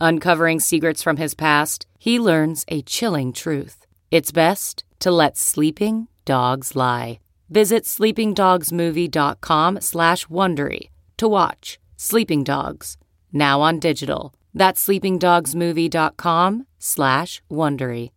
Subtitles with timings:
[0.00, 3.86] Uncovering secrets from his past, he learns a chilling truth.
[4.10, 7.20] It's best to let sleeping dogs lie.
[7.50, 12.96] Visit sleepingdogsmovie.com slash Wondery to watch Sleeping Dogs,
[13.30, 14.32] now on digital.
[14.54, 18.10] That's sleepingdogsmovie.com slash Wondery.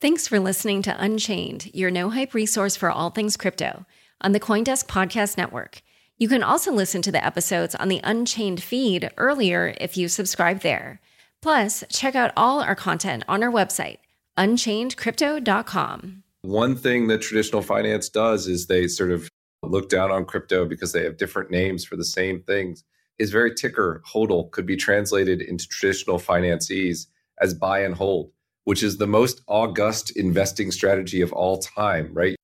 [0.00, 3.86] Thanks for listening to Unchained, your no-hype resource for all things crypto
[4.20, 5.82] on the Coindesk Podcast Network.
[6.18, 10.62] You can also listen to the episodes on the Unchained feed earlier if you subscribe
[10.62, 11.00] there.
[11.42, 13.98] Plus, check out all our content on our website,
[14.38, 16.22] unchainedcrypto.com.
[16.42, 19.28] One thing that traditional finance does is they sort of
[19.64, 22.84] look down on crypto because they have different names for the same things.
[23.18, 27.08] Is very ticker hodl could be translated into traditional financees
[27.40, 28.30] as buy and hold,
[28.64, 32.36] which is the most august investing strategy of all time, right?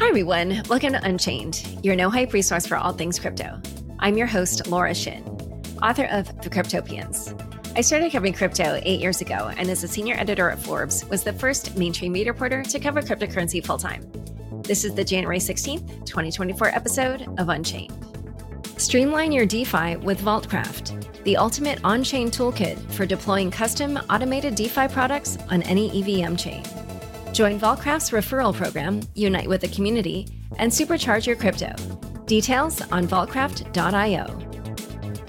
[0.00, 0.62] Hi, everyone.
[0.68, 3.60] Welcome to Unchained, your no hype resource for all things crypto.
[4.02, 5.22] I'm your host, Laura Shin,
[5.80, 7.38] author of The Cryptopians.
[7.76, 11.22] I started covering crypto eight years ago, and as a senior editor at Forbes, was
[11.22, 14.04] the first mainstream media reporter to cover cryptocurrency full time.
[14.64, 17.94] This is the January 16th, 2024 episode of Unchained.
[18.76, 24.88] Streamline your DeFi with Vaultcraft, the ultimate on chain toolkit for deploying custom automated DeFi
[24.88, 26.64] products on any EVM chain.
[27.32, 30.26] Join Vaultcraft's referral program, unite with the community,
[30.58, 31.72] and supercharge your crypto.
[32.32, 34.24] Details on vaultcraft.io.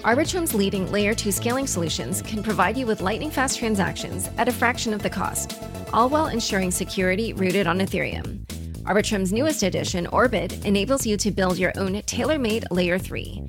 [0.04, 4.52] Arbitrum's leading layer 2 scaling solutions can provide you with lightning fast transactions at a
[4.52, 5.60] fraction of the cost,
[5.92, 8.40] all while ensuring security rooted on Ethereum.
[8.86, 13.48] Arbitrum's newest edition, Orbit, enables you to build your own tailor made layer 3.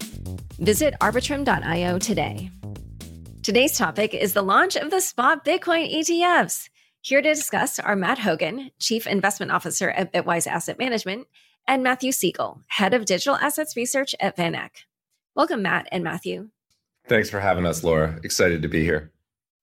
[0.60, 2.52] Visit arbitrum.io today.
[3.42, 6.68] Today's topic is the launch of the spot Bitcoin ETFs.
[7.00, 11.28] Here to discuss are Matt Hougan, Chief Investment Officer at Bitwise Asset Management,
[11.68, 14.86] and Matthew Sigel, Head of Digital Assets Research at VanEck.
[15.36, 16.50] Welcome, Matt and Matthew.
[17.08, 18.20] Thanks for having us, Laura.
[18.24, 19.12] Excited to be here.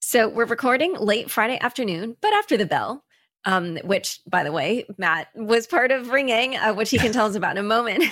[0.00, 3.04] So, we're recording late Friday afternoon, but after the bell,
[3.44, 7.26] um, which, by the way, Matt was part of ringing, uh, which he can tell
[7.26, 8.04] us about in a moment.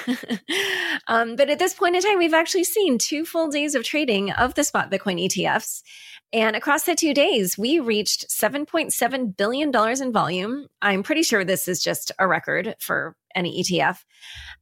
[1.06, 4.32] um, but at this point in time, we've actually seen two full days of trading
[4.32, 5.82] of the spot Bitcoin ETFs.
[6.32, 9.72] And across the two days, we reached $7.7 billion
[10.02, 10.68] in volume.
[10.80, 14.04] I'm pretty sure this is just a record for any ETF.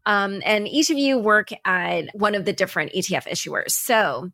[0.07, 3.71] Um, and each of you work at one of the different ETF issuers.
[3.71, 4.31] So,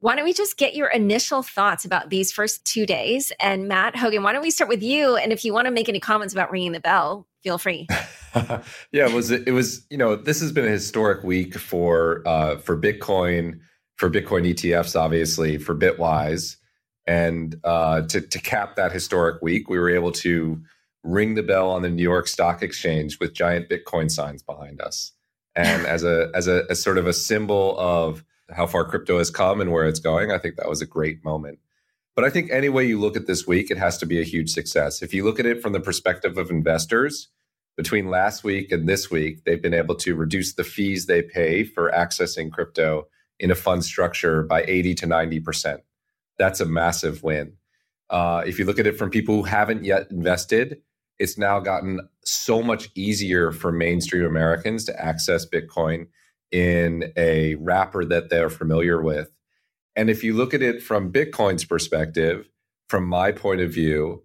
[0.00, 3.32] why don't we just get your initial thoughts about these first two days?
[3.40, 5.16] And Matt Hougan, why don't we start with you?
[5.16, 7.88] And if you want to make any comments about ringing the bell, feel free.
[8.34, 12.58] yeah, it was it was you know this has been a historic week for uh,
[12.58, 13.60] for Bitcoin,
[13.96, 16.56] for Bitcoin ETFs, obviously for Bitwise,
[17.06, 20.60] and uh, to to cap that historic week, we were able to
[21.02, 25.12] ring the bell on the New York Stock Exchange with giant Bitcoin signs behind us,
[25.54, 29.30] and as a as a as sort of a symbol of how far crypto has
[29.30, 31.58] come and where it's going, I think that was a great moment.
[32.16, 34.24] But I think any way you look at this week, it has to be a
[34.24, 35.02] huge success.
[35.02, 37.28] If you look at it from the perspective of investors,
[37.78, 41.62] between last week and this week, they've been able to reduce the fees they pay
[41.62, 43.06] for accessing crypto
[43.38, 45.78] in a fund structure by 80 to 90%.
[46.38, 47.52] That's a massive win.
[48.10, 50.82] Uh, if you look at it from people who haven't yet invested,
[51.18, 56.06] it's now gotten so much easier for mainstream Americans to access Bitcoin
[56.50, 59.30] in a wrapper that they're familiar with.
[59.96, 62.48] And if you look at it from Bitcoin's perspective,
[62.88, 64.22] from my point of view,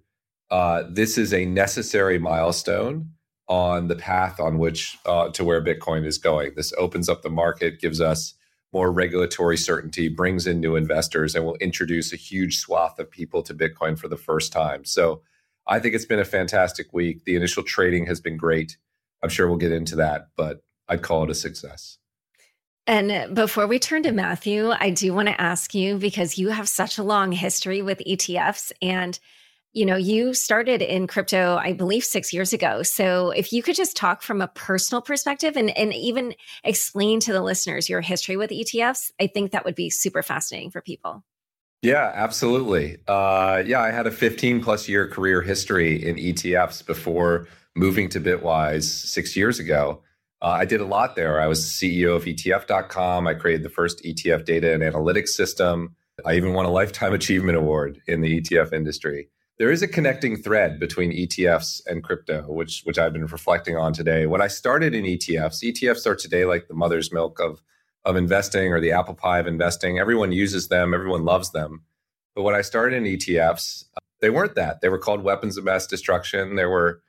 [0.51, 3.09] uh, this is a necessary milestone
[3.47, 6.53] on the path on which uh, to where Bitcoin is going.
[6.55, 8.35] This opens up the market, gives us
[8.71, 13.43] more regulatory certainty, brings in new investors, and will introduce a huge swath of people
[13.43, 14.85] to Bitcoin for the first time.
[14.85, 15.21] So
[15.67, 17.25] I think it's been a fantastic week.
[17.25, 18.77] The initial trading has been great.
[19.21, 21.97] I'm sure we'll get into that, but I'd call it a success.
[22.85, 26.49] And uh, before we turn to Matthew, I do want to ask you because you
[26.49, 29.17] have such a long history with ETFs and
[29.75, 32.83] you know, you started in crypto, I believe, six years ago.
[32.83, 37.33] So if you could just talk from a personal perspective and, and even explain to
[37.33, 41.23] the listeners your history with ETFs, I think that would be super fascinating for people.
[41.83, 42.97] Yeah, absolutely.
[43.09, 47.45] Uh, yeah, I had a 15 plus year career history in ETFs before
[47.75, 50.01] moving to Bitwise six years ago.
[50.41, 51.41] Uh, I did a lot there.
[51.41, 53.27] I was CEO of ETF.com.
[53.27, 55.93] I created the first ETF data and analytics system.
[56.25, 59.27] I even won a Lifetime Achievement Award in the ETF industry.
[59.59, 63.91] There is a connecting thread between ETFs and crypto, which which I've been reflecting on
[63.91, 64.25] today.
[64.25, 67.61] When I started in ETFs, ETFs are today like the mother's milk of
[68.05, 69.99] of investing or the apple pie of investing.
[69.99, 71.83] Everyone uses them, everyone loves them.
[72.35, 73.85] But when I started in ETFs,
[74.19, 74.81] they weren't that.
[74.81, 76.55] They were called weapons of mass destruction.
[76.55, 77.01] There were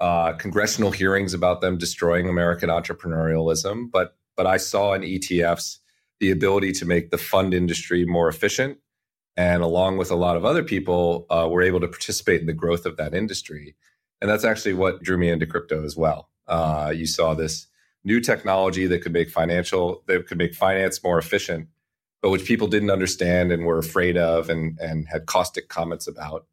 [0.00, 3.90] uh, congressional hearings about them destroying American entrepreneurialism.
[3.90, 5.78] But but I saw in ETFs
[6.20, 8.78] the ability to make the fund industry more efficient,
[9.36, 12.52] and along with a lot of other people, uh, were able to participate in the
[12.52, 13.76] growth of that industry.
[14.20, 16.30] And that's actually what drew me into crypto as well.
[16.46, 17.66] Uh, you saw this
[18.04, 21.68] new technology that could make financial that could make finance more efficient,
[22.20, 26.46] but which people didn't understand and were afraid of and and had caustic comments about.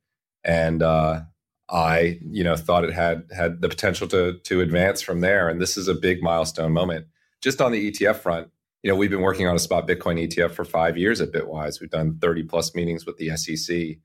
[0.44, 1.22] And uh,
[1.70, 5.50] I, you know, thought it had had the potential to to advance from there.
[5.50, 7.08] And this is a big milestone moment.
[7.42, 8.50] Just on the ETF front,
[8.84, 11.80] you know, we've been working on a spot Bitcoin ETF for five years at Bitwise.
[11.80, 13.98] We've done 30 plus meetings with the SEC.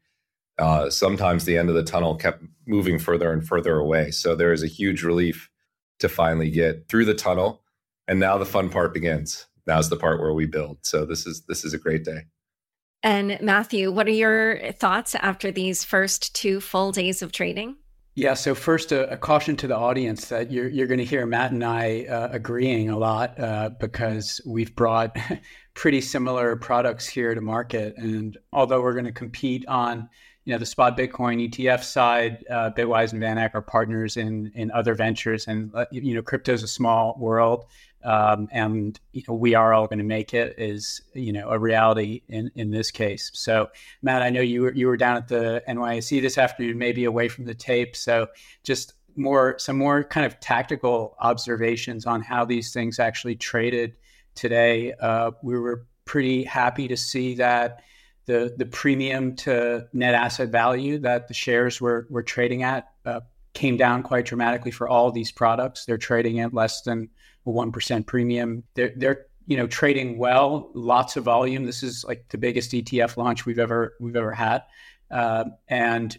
[0.56, 4.12] Uh, sometimes the end of the tunnel kept moving further and further away.
[4.12, 5.50] So there is a huge relief
[6.00, 7.62] to finally get through the tunnel.
[8.06, 9.46] And now the fun part begins.
[9.67, 10.79] Now's the part where we build.
[10.82, 12.26] So this is this is a great day.
[13.02, 17.76] And Matthew, what are your thoughts after these first two full days of trading?
[18.17, 21.26] Yeah, so first, a, a caution to the audience that you're, you're going to hear
[21.26, 25.17] Matt and I uh, agreeing a lot uh, because we've brought
[25.75, 27.94] pretty similar products here to market.
[27.96, 30.08] And although we're going to compete on
[30.44, 34.70] you know the spot Bitcoin ETF side, uh, Bitwise and VanEck are partners in in
[34.70, 37.67] other ventures, and uh, you know crypto is a small world
[38.05, 41.58] um, and you know we are all going to make it is you know a
[41.58, 43.31] reality in in this case.
[43.35, 43.70] So
[44.02, 47.29] Matt, I know you were you were down at the NYSE this afternoon, maybe away
[47.29, 47.96] from the tape.
[47.96, 48.29] So
[48.62, 53.96] just more some more kind of tactical observations on how these things actually traded
[54.35, 54.93] today.
[55.00, 57.82] Uh, we were pretty happy to see that
[58.26, 63.20] the the premium to net asset value that the shares were were trading at uh,
[63.54, 65.84] came down quite dramatically for all these products.
[65.84, 67.08] They're trading at less than
[67.46, 68.64] a 1% premium.
[68.74, 71.64] They're, they're you know trading well, lots of volume.
[71.64, 74.62] This is like the biggest ETF launch we've ever we've ever had,
[75.10, 76.16] uh, and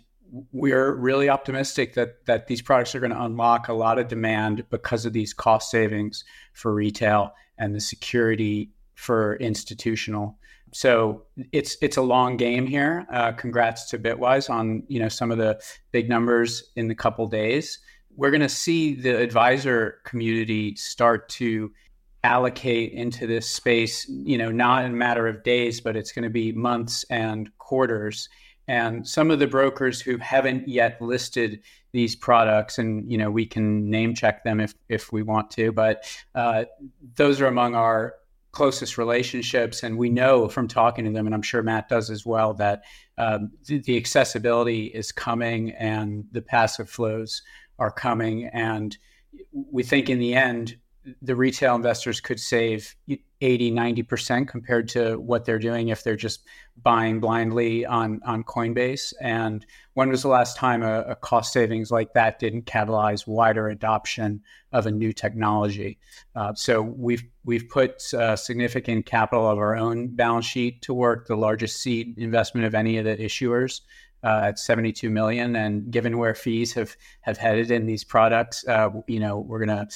[0.52, 4.66] we're really optimistic that that these products are going to unlock a lot of demand
[4.70, 6.24] because of these cost savings
[6.54, 10.38] for retail and the security for institutional.
[10.76, 13.06] So it's it's a long game here.
[13.12, 15.62] Uh, congrats to Bitwise on you know some of the
[15.92, 17.80] big numbers in the couple days
[18.16, 21.72] we're going to see the advisor community start to
[22.24, 26.24] allocate into this space, you know, not in a matter of days, but it's going
[26.24, 28.30] to be months and quarters.
[28.68, 31.62] And some of the brokers who haven't yet listed
[31.92, 35.72] these products, and you know, we can name check them if if we want to,
[35.72, 36.66] but uh,
[37.16, 38.16] those are among our
[38.56, 42.26] closest relationships, and we know from talking to them, and I'm sure Matt does as
[42.26, 42.84] well, that
[43.18, 47.44] um, the, the accessibility is coming and the passive flows
[47.78, 48.46] are coming.
[48.46, 48.98] And
[49.52, 50.78] we think in the end,
[51.22, 52.96] the retail investors could save
[53.42, 56.46] 80, 90% compared to what they're doing if they're just
[56.82, 59.14] buying blindly on, on Coinbase.
[59.22, 63.70] And when was the last time a, a cost savings like that didn't catalyze wider
[63.70, 66.00] adoption of a new technology?
[66.36, 71.28] Uh, so we've, we've put uh, significant capital of our own balance sheet to work,
[71.28, 73.82] the largest seed investment of any of the issuers
[74.26, 75.56] uh, at 72 million.
[75.56, 79.88] And given where fees have have headed in these products, uh, you know, we're gonna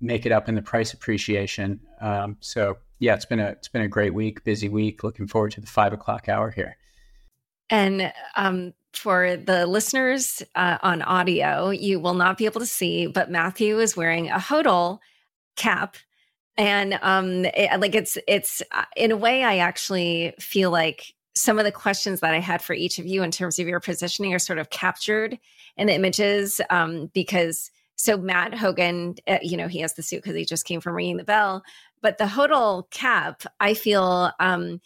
[0.00, 1.80] make it up in the price appreciation.
[2.00, 5.04] Um, so yeah, it's been a it's been a great week, busy week.
[5.04, 6.76] Looking forward to the five o'clock hour here.
[7.68, 13.06] And um, for the listeners uh, on audio, you will not be able to see,
[13.06, 14.98] but Matthew is wearing a HODL
[15.56, 15.96] cap
[16.58, 21.58] and um it, like it's it's uh, in a way i actually feel like some
[21.58, 24.32] of the questions that I had for each of you in terms of your positioning
[24.32, 25.38] are sort of captured
[25.76, 30.22] in the images um, because so Matt Hougan, uh, you know, he has the suit
[30.22, 31.62] because he just came from ringing the bell,
[32.02, 34.80] but the HODL cap, I feel, um,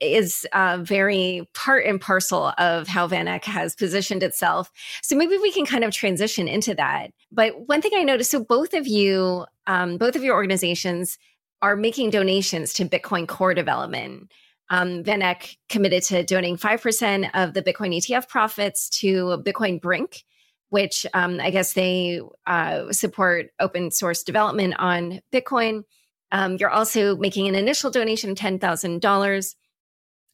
[0.00, 4.70] is uh, very part and parcel of how VanEck has positioned itself.
[5.00, 7.12] So maybe we can kind of transition into that.
[7.30, 11.18] But one thing I noticed, so both of you, um, both of your organizations
[11.62, 14.32] are making donations to Bitcoin core development.
[14.70, 20.24] Um, VanEck committed to donating 5% of the Bitcoin ETF profits to Bitcoin Brink,
[20.72, 25.82] which um, I guess they uh, support open source development on Bitcoin.
[26.30, 29.54] Um, you're also making an initial donation, of $10,000.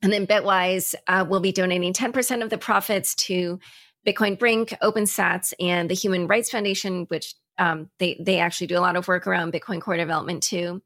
[0.00, 3.58] And then Bitwise uh, will be donating 10% of the profits to
[4.06, 8.80] Bitcoin Brink, OpenSats, and the Human Rights Foundation, which um, they they actually do a
[8.80, 10.80] lot of work around Bitcoin core development too.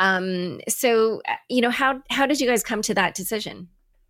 [0.00, 3.68] Um, so, uh, you know, how how did you guys come to that decision?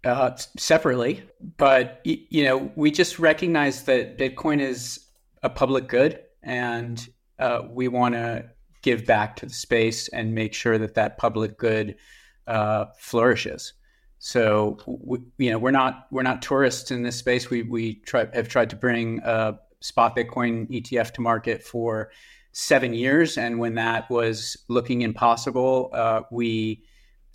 [0.09, 1.23] Uh, separately,
[1.59, 5.01] but you know, we just recognize that Bitcoin is
[5.43, 7.07] a public good, and
[7.39, 8.49] uh, we want to
[8.81, 11.95] give back to the space and make sure that that public good
[12.47, 13.75] uh, flourishes.
[14.19, 17.51] So we, you know we're not we're not tourists in this space.
[17.51, 22.11] We we try, have tried to bring a spot Bitcoin ETF to market for
[22.53, 26.83] seven years, and when that was looking impossible, uh, we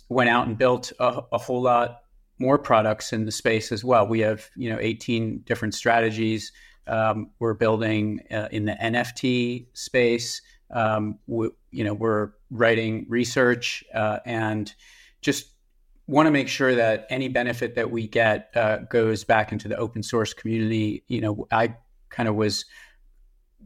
[0.08, 2.03] went out and built a, a, whole lot
[2.38, 4.06] more products in the space as well.
[4.06, 6.52] We have you know 18 different strategies.
[6.86, 10.42] Um, we're building uh, in the NFT space.
[10.70, 14.72] Um, we, you know we're writing research uh, and
[15.20, 15.50] just
[16.06, 19.76] want to make sure that any benefit that we get uh, goes back into the
[19.76, 21.02] open source community.
[21.08, 21.76] You know, I
[22.10, 22.66] kind of was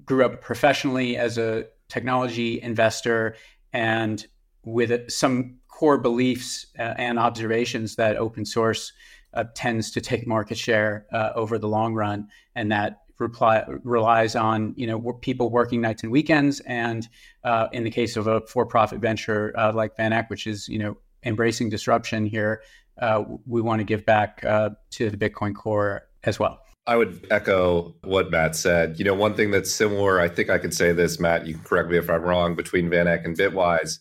[0.05, 3.37] grew up professionally as a technology investor
[3.73, 4.27] and
[4.65, 8.93] with some core beliefs uh, and observations that open source
[9.35, 14.35] uh, tends to take market share uh, over the long run and that reply, relies
[14.35, 17.09] on you know people working nights and weekends and
[17.45, 20.97] uh, in the case of a for-profit venture uh, like VanEck which is you know
[21.23, 22.61] embracing disruption here,
[23.01, 26.61] uh, we want to give back to the Bitcoin core as well.
[26.89, 28.99] I would echo what Matt said.
[28.99, 31.63] You know, one thing that's similar, I think I can say this, Matt, you can
[31.65, 33.99] correct me if I'm wrong, between VanEck and Bitwise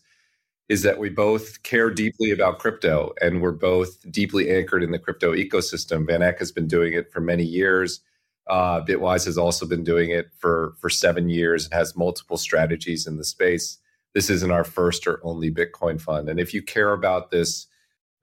[0.68, 4.98] is that we both care deeply about crypto and we're both deeply anchored in the
[4.98, 6.06] crypto ecosystem.
[6.06, 8.00] VanEck has been doing it for many years.
[8.48, 13.06] Uh, Bitwise has also been doing it for, for seven years and has multiple strategies
[13.06, 13.78] in the space
[14.14, 16.28] this isn't our first or only Bitcoin fund.
[16.28, 17.66] And if you care about this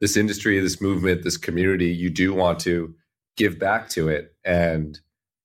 [0.01, 2.93] this industry, this movement, this community, you do want to
[3.37, 4.35] give back to it.
[4.43, 4.99] And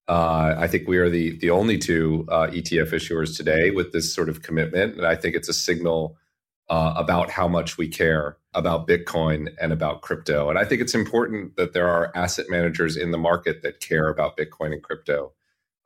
[0.08, 4.12] uh, I think we are the the only two uh, ETF issuers today with this
[4.12, 6.16] sort of commitment, and I think it's a signal
[6.70, 10.48] uh, about how much we care about Bitcoin and about crypto.
[10.48, 14.08] And I think it's important that there are asset managers in the market that care
[14.08, 15.32] about Bitcoin and crypto.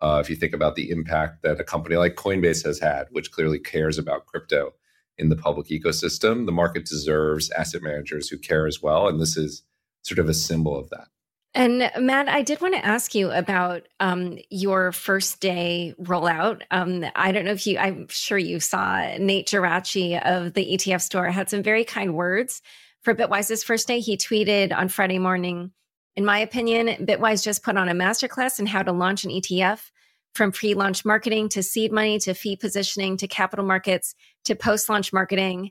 [0.03, 3.33] Uh, if you think about the impact that a company like Coinbase has had, which
[3.33, 4.75] clearly cares about crypto
[5.17, 9.09] in the public ecosystem, the market deserves asset managers who care as well.
[9.09, 9.63] And this is
[10.03, 11.09] sort of a symbol of that.
[11.57, 16.63] And Matt, I did want to ask you about um, your first day rollout.
[16.73, 21.03] Um, I don't know if you, I'm sure you saw Nate Geraci of the ETF
[21.03, 22.61] store had some very kind words
[23.03, 24.01] for Bitwise's first day.
[24.01, 25.71] He tweeted on Friday morning,
[26.17, 29.91] in my opinion, Bitwise just put on a masterclass in how to launch an ETF
[30.35, 34.89] from pre launch marketing to seed money to fee positioning to capital markets to post
[34.89, 35.71] launch marketing,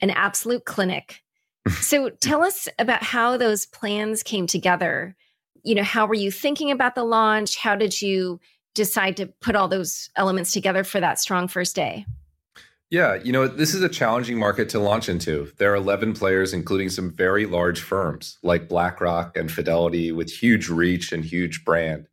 [0.00, 1.22] an absolute clinic.
[1.70, 5.16] So tell us about how those plans came together.
[5.62, 7.56] You know, how were you thinking about the launch?
[7.56, 8.40] How did you
[8.74, 12.06] decide to put all those elements together for that strong first day?
[12.90, 15.52] Yeah, you know, this is a challenging market to launch into.
[15.58, 20.68] There are 11 players, including some very large firms like BlackRock and Fidelity with huge
[20.68, 22.08] reach and huge brand.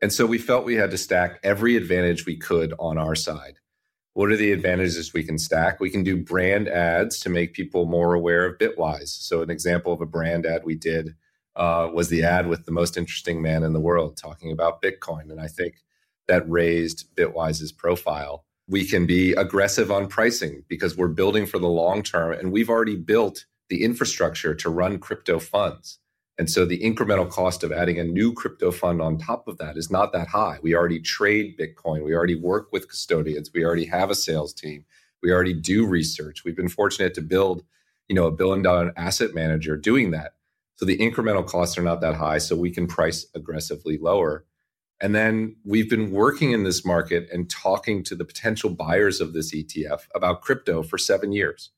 [0.00, 3.58] And so we felt we had to stack every advantage we could on our side.
[4.16, 5.78] What are the advantages we can stack?
[5.78, 9.08] We can do brand ads to make people more aware of Bitwise.
[9.08, 11.14] So, an example of a brand ad we did
[11.54, 15.30] uh, was the ad with the most interesting man in the world talking about Bitcoin.
[15.30, 15.82] And I think
[16.28, 18.46] that raised Bitwise's profile.
[18.66, 22.70] We can be aggressive on pricing because we're building for the long term and we've
[22.70, 25.98] already built the infrastructure to run crypto funds.
[26.38, 29.76] And so the incremental cost of adding a new crypto fund on top of that
[29.76, 30.58] is not that high.
[30.62, 32.04] We already trade Bitcoin.
[32.04, 33.50] We already work with custodians.
[33.54, 34.84] We already have a sales team.
[35.22, 36.44] We already do research.
[36.44, 37.64] We've been fortunate to build,
[38.08, 40.34] you know, a billion dollar asset manager doing that.
[40.76, 42.36] So the incremental costs are not that high.
[42.36, 44.44] So we can price aggressively lower.
[45.00, 49.32] And then we've been working in this market and talking to the potential buyers of
[49.32, 51.70] this ETF about crypto for seven years.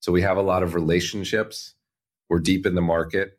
[0.00, 1.74] So we have a lot of relationships.
[2.28, 3.38] We're deep in the market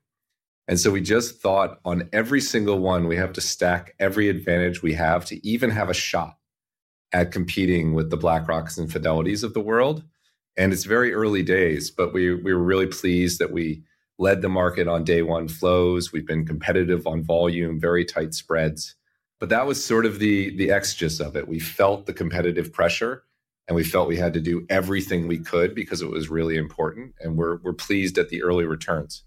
[0.67, 4.81] and so we just thought on every single one, we have to stack every advantage
[4.81, 6.37] we have to even have a shot
[7.11, 10.03] at competing with the BlackRocks and Fidelities of the world.
[10.55, 13.83] And it's very early days, but we, we were really pleased that we
[14.17, 16.13] led the market on day one flows.
[16.13, 18.95] We've been competitive on volume, very tight spreads.
[19.39, 21.47] But that was sort of the, the exegesis of it.
[21.47, 23.23] We felt the competitive pressure
[23.67, 27.15] and we felt we had to do everything we could because it was really important.
[27.19, 29.23] And we're we're pleased at the early returns.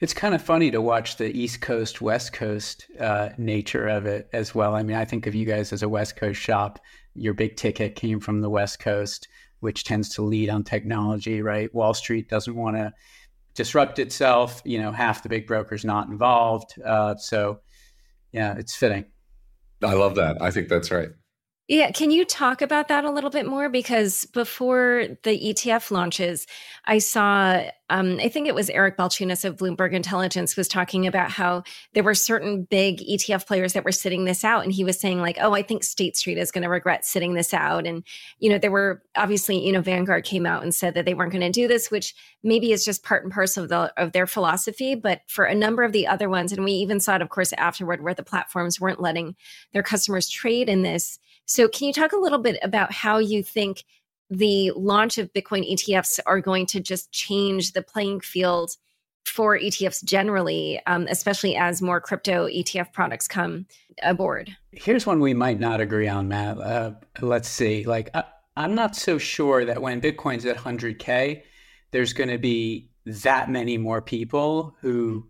[0.00, 4.28] It's kind of funny to watch the East Coast West Coast uh, nature of it
[4.32, 4.74] as well.
[4.74, 6.80] I mean, I think of you guys as a West Coast shop.
[7.14, 9.28] Your big ticket came from the West Coast,
[9.60, 11.72] which tends to lead on technology, right?
[11.74, 12.92] Wall Street doesn't want to
[13.54, 14.60] disrupt itself.
[14.64, 16.74] You know, half the big brokers not involved.
[16.84, 17.60] Uh, so,
[18.32, 19.04] yeah, it's fitting.
[19.82, 20.42] I love that.
[20.42, 21.10] I think that's right.
[21.66, 23.70] Yeah, can you talk about that a little bit more?
[23.70, 26.46] Because before the ETF launches,
[26.84, 31.30] I saw, um, I think it was Eric Balchunas of Bloomberg Intelligence was talking about
[31.30, 31.62] how
[31.94, 34.62] there were certain big ETF players that were sitting this out.
[34.62, 37.32] And he was saying, like, oh, I think State Street is going to regret sitting
[37.32, 37.86] this out.
[37.86, 38.04] And,
[38.40, 41.32] you know, there were obviously, you know, Vanguard came out and said that they weren't
[41.32, 44.26] going to do this, which maybe is just part and parcel of, the, of their
[44.26, 44.94] philosophy.
[44.94, 47.54] But for a number of the other ones, and we even saw it, of course,
[47.54, 49.34] afterward, where the platforms weren't letting
[49.72, 53.42] their customers trade in this so, can you talk a little bit about how you
[53.42, 53.84] think
[54.30, 58.76] the launch of Bitcoin ETFs are going to just change the playing field
[59.26, 63.66] for ETFs generally, um, especially as more crypto ETF products come
[64.02, 64.54] aboard?
[64.72, 66.58] Here's one we might not agree on, Matt.
[66.58, 67.84] Uh, let's see.
[67.84, 68.24] Like, I,
[68.56, 71.42] I'm not so sure that when Bitcoin's at 100K,
[71.90, 75.26] there's going to be that many more people who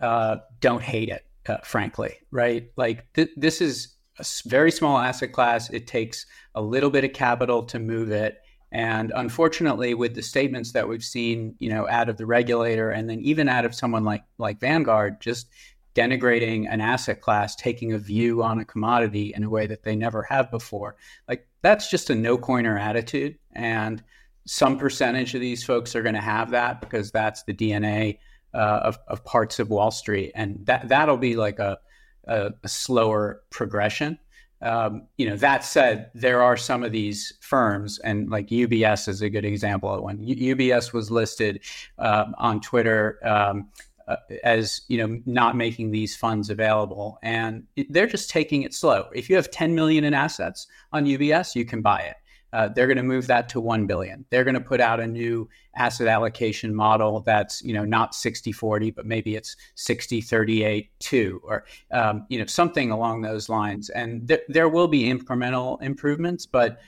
[0.00, 2.70] uh, don't hate it, uh, frankly, right?
[2.76, 5.70] Like, th- this is a very small asset class.
[5.70, 8.42] It takes a little bit of capital to move it.
[8.72, 13.08] And unfortunately, with the statements that we've seen, you know, out of the regulator, and
[13.08, 15.48] then even out of someone like like Vanguard, just
[15.94, 19.96] denigrating an asset class, taking a view on a commodity in a way that they
[19.96, 20.96] never have before,
[21.28, 23.38] like that's just a no coiner attitude.
[23.54, 24.02] And
[24.46, 28.18] some percentage of these folks are going to have that because that's the DNA
[28.54, 31.78] uh, of, of parts of Wall Street, and that that'll be like a
[32.26, 34.18] a, a slower progression.
[34.62, 39.20] Um, you know, that said, there are some of these firms, and like UBS is
[39.20, 40.22] a good example of one.
[40.22, 41.60] U- UBS was listed
[41.98, 43.68] uh, on Twitter um,
[44.08, 49.08] uh, as you know not making these funds available, and they're just taking it slow.
[49.14, 52.16] If you have 10 million in assets on UBS, you can buy it.
[52.56, 54.24] Uh, they're going to move that to 1 billion.
[54.30, 58.50] They're going to put out a new asset allocation model that's you know not 60
[58.50, 63.90] 40 but maybe it's 60 38 2 or um, you know something along those lines.
[63.90, 66.80] And th- there will be incremental improvements but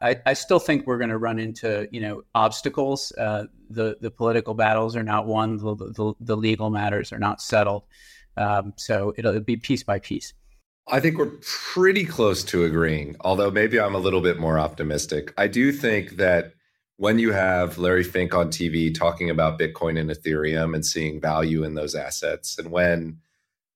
[0.00, 3.10] I, I still think we're going to run into you know obstacles.
[3.18, 5.56] Uh, the the political battles are not won.
[5.56, 7.82] The, the, the legal matters are not settled.
[8.36, 10.34] Um, so it'll, it'll be piece by piece
[10.88, 15.34] I think we're pretty close to agreeing, although maybe I'm a little bit more optimistic.
[15.36, 16.52] I do think that
[16.96, 21.64] when you have Larry Fink on TV talking about Bitcoin and Ethereum and seeing value
[21.64, 23.18] in those assets, and when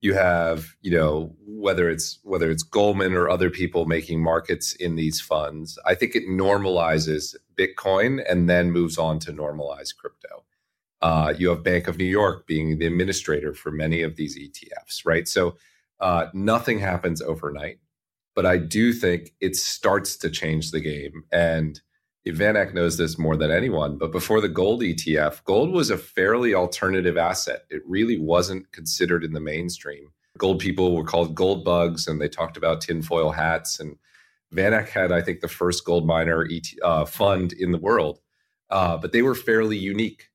[0.01, 4.95] you have, you know, whether it's whether it's Goldman or other people making markets in
[4.95, 10.45] these funds, I think it normalizes Bitcoin and then moves on to normalize crypto.
[11.03, 15.05] Uh, you have Bank of New York being the administrator for many of these ETFs,
[15.05, 15.27] right?
[15.27, 15.57] So
[16.01, 17.79] uh, nothing happens overnight,
[18.35, 21.25] but I do think it starts to change the game.
[21.31, 21.81] And
[22.27, 26.55] VanEck knows this more than anyone, but before the gold ETF, gold was a fairly
[26.55, 27.65] alternative asset.
[27.71, 30.13] It really wasn't considered in the mainstream.
[30.39, 33.81] Gold people were called gold bugs, and they talked about tinfoil hats.
[33.81, 33.97] And
[34.55, 38.21] VanEck had, I think, the first gold miner ET, uh, fund in the world,
[38.71, 40.30] uh, but they were fairly unique.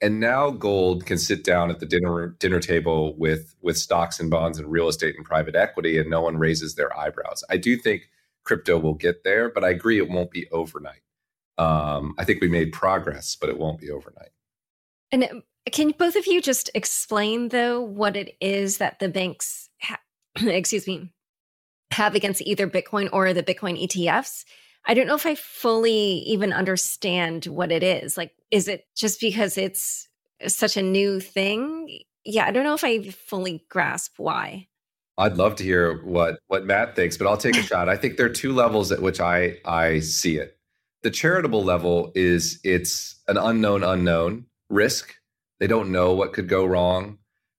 [0.00, 4.30] And now gold can sit down at the dinner dinner table with with stocks and
[4.30, 7.42] bonds and real estate and private equity, and no one raises their eyebrows.
[7.50, 8.02] I do think
[8.44, 11.02] crypto will get there, but I agree it won't be overnight.
[11.58, 14.30] Um, I think we made progress, but it won't be overnight.
[15.10, 15.40] And uh,
[15.72, 20.00] can both of you just explain though what it is that the banks, ha-
[20.36, 21.12] excuse me,
[21.90, 24.44] have against either Bitcoin or the Bitcoin ETFs?
[24.88, 28.16] I don't know if I fully even understand what it is.
[28.16, 30.08] Like, is it just because it's
[30.46, 32.00] such a new thing?
[32.24, 34.66] Yeah, I don't know if I fully grasp why.
[35.18, 37.88] I'd love to hear what what Matt thinks, but I'll take a shot.
[37.88, 40.56] I think there are two levels at which I I see it.
[41.02, 45.14] The charitable level is it's an unknown unknown risk.
[45.60, 47.17] They don't know what could go wrong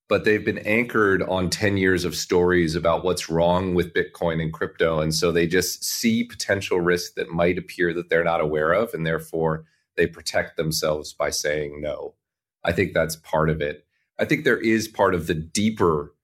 [0.10, 4.52] but they've been anchored on 10 years of stories about what's wrong with Bitcoin and
[4.52, 5.00] crypto.
[5.00, 8.94] And so they just see potential risks that might appear that they're not aware of.
[8.96, 12.16] And therefore, they protect themselves by saying no.
[12.64, 13.86] I think that's part of it.
[14.20, 16.16] I think there is part of the deeper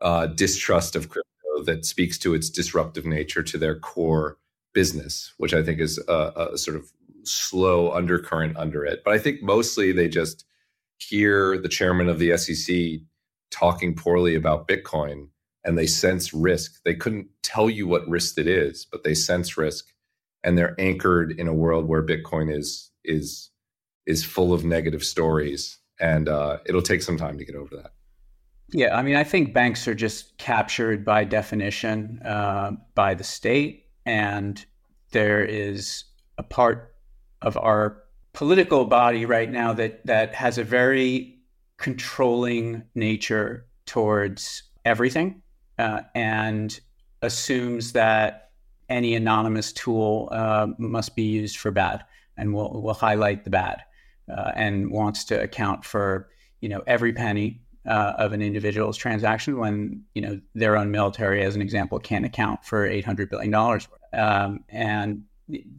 [0.00, 4.36] uh, distrust of crypto that speaks to its disruptive nature to their core
[4.74, 6.90] business, which I think is a, a sort of
[7.22, 9.02] slow undercurrent under it.
[9.04, 10.44] But I think mostly they just
[10.98, 13.00] hear the chairman of the SEC
[13.50, 15.28] talking poorly about Bitcoin
[15.64, 16.80] and they sense risk.
[16.84, 19.86] They couldn't tell you what risk it is, but they sense risk
[20.44, 23.50] and they're anchored in a world where Bitcoin is is
[24.06, 27.92] is full of negative stories, and uh, it'll take some time to get over that.
[28.70, 33.86] Yeah, I mean, I think banks are just captured by definition uh, by the state,
[34.06, 34.64] and
[35.10, 36.04] there is
[36.36, 36.94] a part
[37.42, 41.37] of our political body right now that that has a very
[41.78, 45.42] controlling nature towards everything,
[45.78, 46.80] uh, and
[47.22, 48.50] assumes that
[48.88, 52.04] any anonymous tool uh, must be used for bad,
[52.36, 53.82] and will will highlight the bad,
[54.30, 56.28] uh, and wants to account for
[56.60, 61.42] you know every penny uh, of an individual's transaction when you know their own military,
[61.42, 65.22] as an example, can't account for eight hundred billion dollars, um, and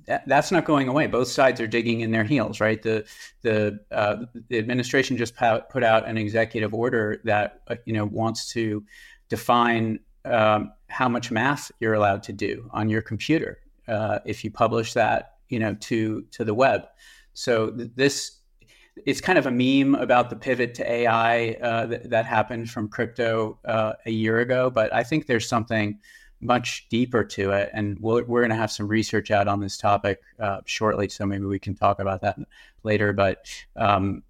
[0.08, 1.08] that, that's not going away.
[1.08, 2.82] Both sides are digging in their heels, right?
[2.82, 3.06] The
[3.42, 8.52] the uh, the administration just put out an executive order that uh, you know wants
[8.54, 8.84] to
[9.30, 14.52] define um, how much math you're allowed to do on your computer uh, if you
[14.52, 16.88] publish that you know to to the web.
[17.34, 18.40] So th- this
[19.06, 22.90] it's kind of a meme about the pivot to AI uh, that, that, happened from
[22.90, 26.00] crypto uh, a year ago, but I think there's something
[26.42, 29.60] much deeper to it, and we we are going to have some research out on
[29.60, 32.38] this topic uh, shortly, so maybe we can talk about that
[32.84, 33.14] later.
[33.14, 34.24] But um,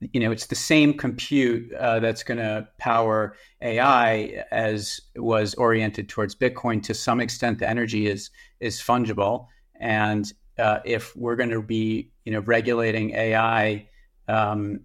[0.00, 6.08] you know, it's the same compute uh, that's going to power AI as was oriented
[6.08, 6.82] towards Bitcoin.
[6.82, 9.46] To some extent, the energy is is fungible,
[9.80, 13.88] and uh, if we're going to be you know regulating AI
[14.28, 14.80] um,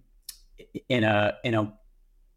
[0.88, 1.72] in a in a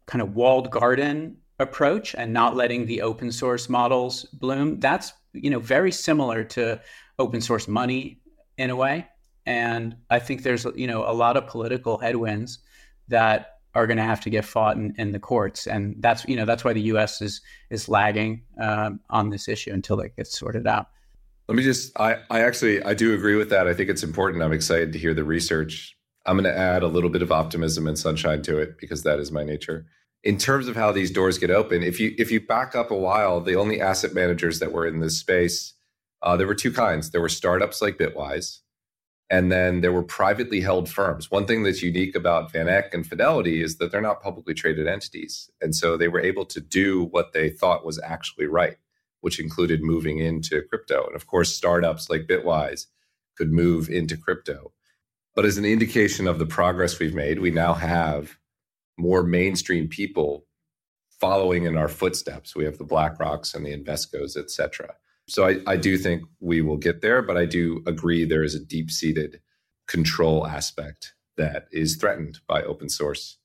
[0.06, 5.50] kind of walled garden approach and not letting the open source models bloom that's you
[5.50, 6.80] know very similar to
[7.18, 8.20] open source money
[8.58, 9.06] in a way.
[9.46, 12.58] And i think there's you know a lot of political headwinds
[13.08, 15.66] that are going to have to get fought in, in, the courts.
[15.66, 19.70] And that's you know that's why the us is is lagging um, on this issue
[19.70, 20.88] until it gets sorted out.
[21.46, 23.68] Let me just i i actually i do agree with that.
[23.68, 24.42] I think it's important.
[24.42, 25.94] I'm excited to hear the research.
[26.24, 29.20] I'm going to add a little bit of optimism and sunshine to it because that
[29.20, 29.86] is my nature.
[30.24, 32.96] In terms of how these doors get open, if you if you back up a
[32.96, 35.74] while, the only asset managers that were in this space,
[36.22, 37.10] uh, there were two kinds.
[37.10, 38.58] There were startups like Bitwise,
[39.30, 41.30] and then there were privately held firms.
[41.30, 44.88] One thing that's unique about Van Eck and Fidelity is that they're not publicly traded
[44.88, 48.78] entities, and so they were able to do what they thought was actually right,
[49.20, 51.06] which included moving into crypto.
[51.06, 52.86] And of course, startups like Bitwise
[53.36, 54.72] could move into crypto.
[55.36, 58.38] But as an indication of the progress we've made, we now have
[58.98, 60.46] more mainstream people
[61.20, 62.54] following in our footsteps.
[62.54, 64.94] We have the Black Rocks and the Invescos, et cetera.
[65.28, 68.54] So I, I do think we will get there, but I do agree there is
[68.54, 69.40] a deep seated
[69.88, 73.38] control aspect that is threatened by open source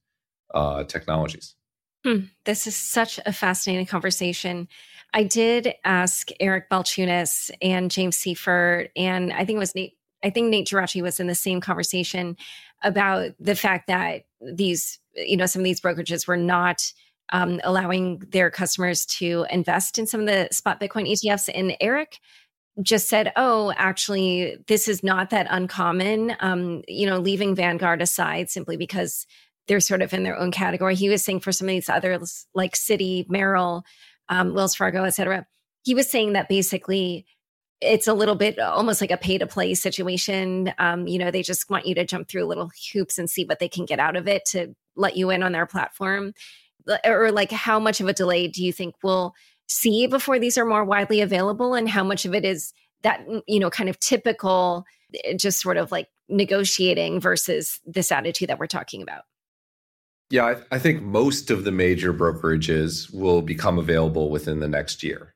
[0.53, 1.55] uh, technologies.
[2.03, 2.25] Hmm.
[2.45, 4.67] This is such a fascinating conversation.
[5.13, 10.29] I did ask Eric Balchunas and James Seyffart, and I think it was Nate I
[10.29, 12.37] think Nate Geraci was in the same conversation
[12.83, 16.91] about the fact that these, you know, some of these brokerages were not
[17.31, 21.49] um, allowing their customers to invest in some of the spot Bitcoin ETFs.
[21.53, 22.19] And Eric
[22.81, 28.49] just said, "Oh, actually, this is not that uncommon." Um, you know, leaving Vanguard aside
[28.49, 29.25] simply because
[29.67, 30.95] they're sort of in their own category.
[30.95, 33.83] He was saying for some of these others, like Citi, Merrill,
[34.29, 35.45] um, Wells Fargo, et cetera,
[35.83, 37.25] he was saying that basically
[37.81, 40.71] it's a little bit almost like a pay to play situation.
[40.77, 43.59] Um, you know, they just want you to jump through little hoops and see what
[43.59, 46.33] they can get out of it to let you in on their platform.
[47.05, 49.33] Or like, how much of a delay do you think we'll
[49.67, 51.73] see before these are more widely available?
[51.73, 54.85] And how much of it is that, you know, kind of typical,
[55.23, 59.23] eh, just sort of like negotiating versus this attitude that we're talking about?
[60.29, 65.03] Yeah, I, I think most of the major brokerages will become available within the next
[65.03, 65.33] year.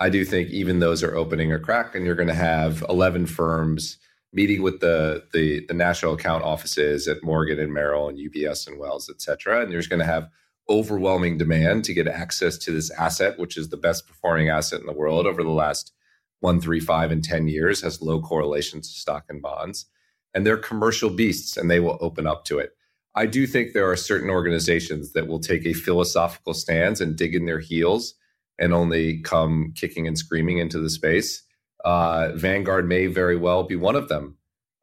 [0.00, 3.26] I do think even those are opening a crack, and you're going to have 11
[3.26, 3.98] firms
[4.32, 8.78] meeting with the, the, the national account offices at Morgan and Merrill and UBS and
[8.78, 9.62] Wells, et cetera.
[9.62, 10.28] And there's going to have
[10.68, 14.86] overwhelming demand to get access to this asset, which is the best performing asset in
[14.86, 15.92] the world over the last
[16.40, 19.86] one, three, five, and 10 years, has low correlation to stock and bonds.
[20.34, 22.72] And they're commercial beasts and they will open up to it.
[23.14, 27.34] I do think there are certain organizations that will take a philosophical stance and dig
[27.34, 28.14] in their heels
[28.58, 31.42] and only come kicking and screaming into the space.
[31.84, 34.36] Uh, Vanguard may very well be one of them.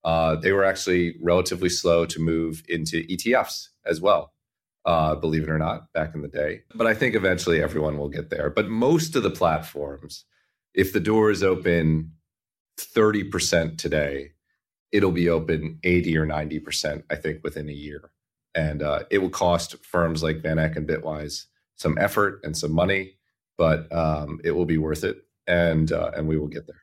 [0.04, 4.34] Uh, they were actually relatively slow to move into ETFs as well,
[4.86, 6.62] uh, believe it or not, back in the day.
[6.74, 8.50] But I think eventually everyone will get there.
[8.50, 10.26] But most of the platforms,
[10.74, 12.12] if the door is open
[12.78, 14.32] 30% today,
[14.92, 18.12] it'll be open 80 or 90%, I think, within a year.
[18.54, 22.72] And uh, it will cost firms like Van Eck and Bitwise some effort and some
[22.72, 23.16] money
[23.58, 26.82] but um, it will be worth it, and uh, and we will get there.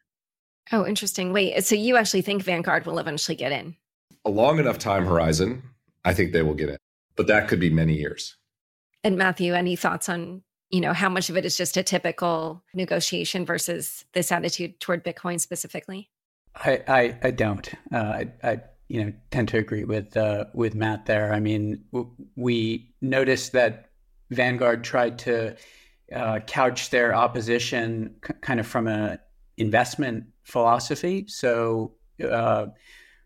[0.70, 1.32] Oh, interesting.
[1.32, 3.76] Wait, so you actually think Vanguard will eventually get in?
[4.24, 5.62] A long enough time horizon,
[6.04, 6.76] I think they will get in,
[7.16, 8.36] but that could be many years.
[9.04, 12.64] And Matthew, any thoughts on you know how much of it is just a typical
[12.74, 16.10] negotiation versus this attitude toward Bitcoin specifically?
[16.56, 17.68] I I, I don't.
[17.92, 21.32] Uh, I, I you know tend to agree with uh, with Matt there.
[21.32, 23.90] I mean, w- we noticed that
[24.30, 25.56] Vanguard tried to
[26.14, 29.18] uh, couch their opposition c- kind of from an
[29.56, 31.24] investment philosophy.
[31.28, 32.66] So, uh,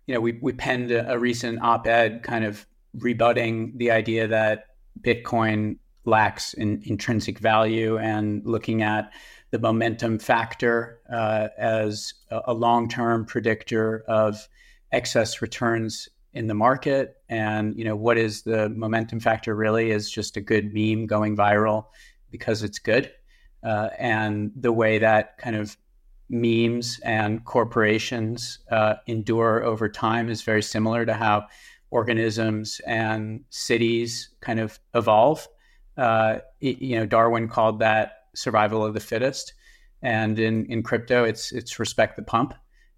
[0.07, 4.66] you know, we we penned a, recent op-ed kind of rebutting the idea that
[5.01, 9.12] Bitcoin lacks in intrinsic value and looking at
[9.51, 14.49] the momentum factor uh, as a, a long-term predictor of
[14.92, 20.11] excess returns in the market and you know what is the momentum factor really is
[20.11, 21.87] just a good meme going viral
[22.30, 23.10] because it's good
[23.62, 25.76] uh, and the way that kind of
[26.28, 31.46] memes and corporations uh, endure over time is very similar to how
[31.90, 35.46] organisms and cities kind of evolve
[35.96, 39.54] uh, you know, Darwin called that survival of the fittest,
[40.02, 42.54] and in in crypto, it's it's respect the pump,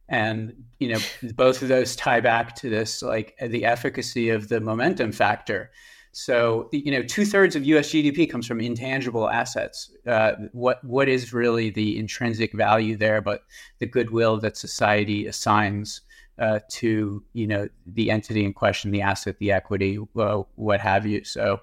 [0.08, 0.98] and you know,
[1.34, 5.70] both of those tie back to this like the efficacy of the momentum factor.
[6.18, 7.90] So you know, two thirds of U.S.
[7.90, 9.92] GDP comes from intangible assets.
[10.04, 13.44] Uh, what what is really the intrinsic value there, but
[13.78, 16.00] the goodwill that society assigns
[16.40, 21.07] uh, to you know the entity in question, the asset, the equity, uh, what have
[21.07, 21.22] you.
[21.22, 21.61] So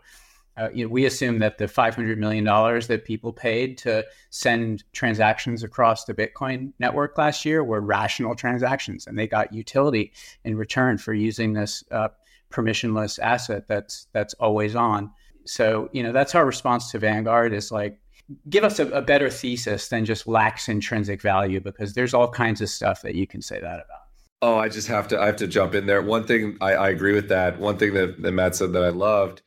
[0.56, 5.64] uh, you know, we assume that the $500 million that people paid to send transactions
[5.64, 10.14] across the Bitcoin network last year were rational transactions, and they got utility
[10.46, 11.84] in return for using this
[12.56, 15.12] permissionless asset that's that's always on.
[15.46, 18.00] So, you know, that's our response to Vanguard is like,
[18.50, 22.62] give us a, a better thesis than just lacks intrinsic value, because there's all kinds
[22.62, 24.04] of stuff that you can say that about.
[24.42, 26.02] Oh, I just have to I have to jump in there.
[26.02, 27.60] One thing I, I agree with that.
[27.60, 29.42] One thing that, that Matt said that I loved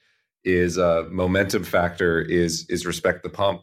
[0.44, 3.62] is uh, momentum factor is is respect the pump.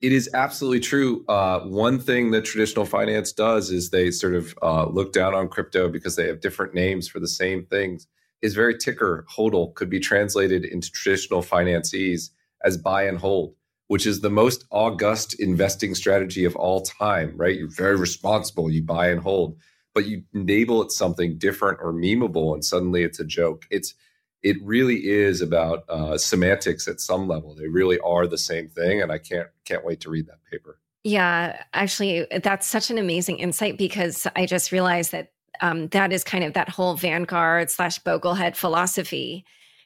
[0.00, 1.24] It is absolutely true.
[1.28, 5.48] Uh, one thing that traditional finance does is they sort of uh, look down on
[5.48, 8.08] crypto because they have different names for the same things.
[8.42, 12.30] Is very ticker hodl could be translated into traditional financees
[12.64, 13.54] as buy and hold,
[13.88, 17.34] which is the most august investing strategy of all time.
[17.36, 17.56] Right?
[17.56, 18.70] You're very responsible.
[18.70, 19.56] You buy and hold,
[19.94, 23.64] but you enable it something different or memeable, and suddenly it's a joke.
[23.70, 23.94] It's
[24.42, 27.54] it really is about uh, semantics at some level.
[27.54, 30.78] They really are the same thing, and I can't can't wait to read that paper.
[31.04, 36.24] Yeah, actually, that's such an amazing insight because I just realized that um, that is
[36.24, 39.44] kind of that whole Vanguard slash Boglehead philosophy.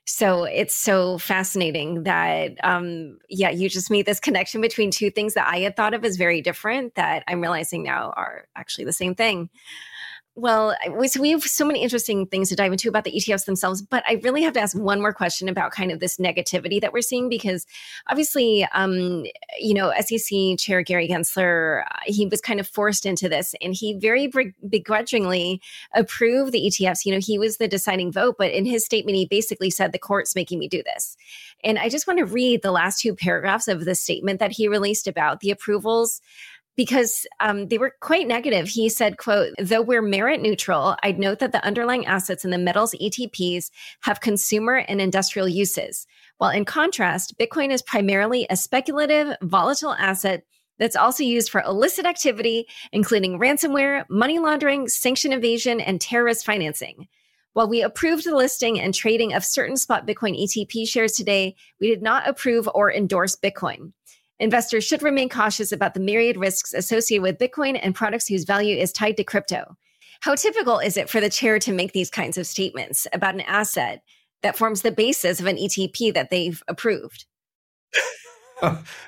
[0.09, 5.35] So it's so fascinating that, um, yeah, you just made this connection between two things
[5.35, 8.93] that I had thought of as very different that I'm realizing now are actually the
[8.93, 9.51] same thing.
[10.38, 13.81] Well, so we have so many interesting things to dive into about the ETFs themselves,
[13.81, 16.92] but I really have to ask one more question about kind of this negativity that
[16.92, 17.64] we're seeing because
[18.07, 19.25] obviously, um,
[19.59, 23.72] you know, SEC Chair Gary Gensler, uh, he was kind of forced into this and
[23.72, 24.31] he very
[24.68, 25.62] begrudgingly
[25.94, 27.07] approved the ETFs.
[27.07, 29.99] You know, he was the deciding vote, but in his statement, he basically said the
[29.99, 31.16] court's making me do this.
[31.64, 34.68] And I just want to read the last two paragraphs of the statement that he
[34.68, 36.20] released about the approvals
[36.77, 38.69] because um, they were quite negative.
[38.69, 42.59] He said, quote, though we're merit neutral, I'd note that the underlying assets in the
[42.59, 43.71] metals ETPs
[44.03, 46.07] have consumer and industrial uses.
[46.39, 50.45] While in contrast, Bitcoin is primarily a speculative, volatile asset
[50.79, 57.09] that's also used for illicit activity, including ransomware, money laundering, sanction evasion, and terrorist financing.
[57.55, 61.89] While we approved the listing and trading of certain spot Bitcoin ETP shares today, we
[61.89, 63.93] did not approve or endorse Bitcoin.
[64.38, 68.77] Investors should remain cautious about the myriad risks associated with Bitcoin and products whose value
[68.77, 69.77] is tied to crypto.
[70.20, 73.40] How typical is it for the chair to make these kinds of statements about an
[73.42, 74.03] asset
[74.42, 77.25] that forms the basis of an ETP that they've approved?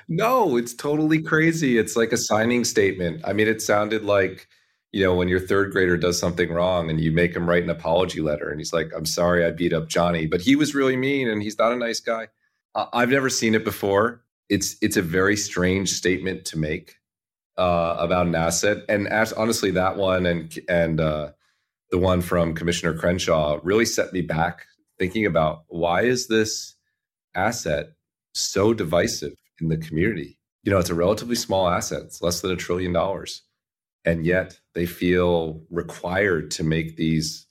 [0.07, 1.77] no, it's totally crazy.
[1.77, 3.21] It's like a signing statement.
[3.23, 4.47] I mean, it sounded like,
[4.91, 7.69] you know, when your third grader does something wrong and you make him write an
[7.69, 10.97] apology letter and he's like, I'm sorry I beat up Johnny, but he was really
[10.97, 12.29] mean and he's not a nice guy.
[12.75, 16.95] I've never seen it before it's it's a very strange statement to make
[17.57, 18.83] uh, about an asset.
[18.89, 21.31] And as, honestly, that one and and uh,
[21.91, 24.65] the one from Commissioner Crenshaw really set me back
[24.97, 26.75] thinking about why is this
[27.35, 27.93] asset
[28.33, 30.39] so divisive in the community?
[30.63, 33.43] You know, it's a relatively small asset; it's less than a trillion dollars,
[34.05, 37.45] and yet they feel required to make these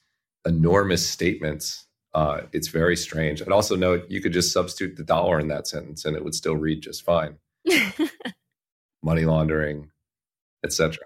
[0.46, 3.42] enormous statements uh, it's very strange.
[3.42, 6.34] I'd also note you could just substitute the dollar in that sentence and it would
[6.34, 7.36] still read just fine.
[9.02, 9.90] Money laundering,
[10.64, 10.98] etc.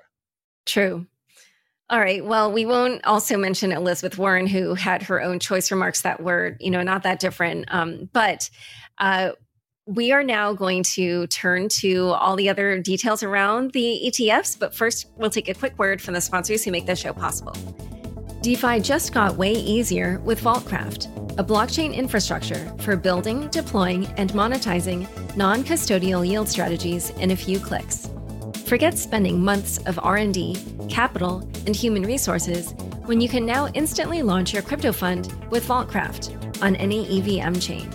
[0.64, 1.06] True.
[1.90, 2.24] All right.
[2.24, 6.56] Well, we won't also mention Elizabeth Warren, who had her own choice remarks that were,
[6.58, 7.66] you know, not that different.
[7.68, 8.48] Um, but
[8.96, 9.32] uh,
[9.86, 14.58] we are now going to turn to all the other details around the ETFs.
[14.58, 17.52] But first, we'll take a quick word from the sponsors who make this show possible.
[18.42, 21.06] DeFi just got way easier with Vaultcraft,
[21.38, 27.60] a blockchain infrastructure for building, deploying, and monetizing non custodial yield strategies in a few
[27.60, 28.10] clicks.
[28.66, 30.56] Forget spending months of R&D,
[30.88, 32.74] capital, and human resources
[33.04, 37.88] when you can now instantly launch your crypto fund with Vaultcraft on any EVM chain.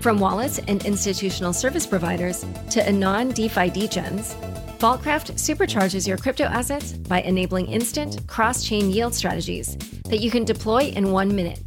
[0.00, 4.34] From wallets and institutional service providers to anon DeFi degens,
[4.78, 10.82] Vaultcraft supercharges your crypto assets by enabling instant cross-chain yield strategies that you can deploy
[10.82, 11.58] in one minute.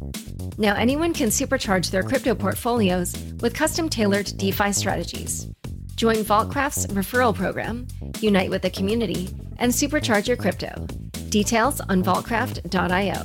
[0.56, 5.46] Now anyone can supercharge their crypto portfolios with custom-tailored DeFi strategies.
[5.94, 7.86] Join Vaultcraft's referral program,
[8.20, 10.86] unite with the community, and supercharge your crypto.
[11.28, 13.24] Details on vaultcraft.io.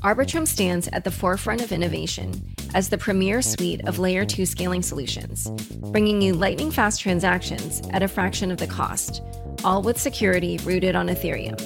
[0.00, 4.82] Arbitrum stands at the forefront of innovation as the premier suite of layer 2 scaling
[4.82, 5.48] solutions,
[5.90, 9.22] bringing you lightning fast transactions at a fraction of the cost,
[9.64, 11.56] all with security rooted on Ethereum.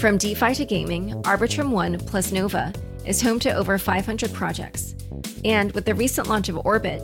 [0.00, 2.72] From DeFi to gaming, Arbitrum One plus Nova
[3.04, 4.94] is home to over 500 projects.
[5.44, 7.00] And with the recent launch of Orbit,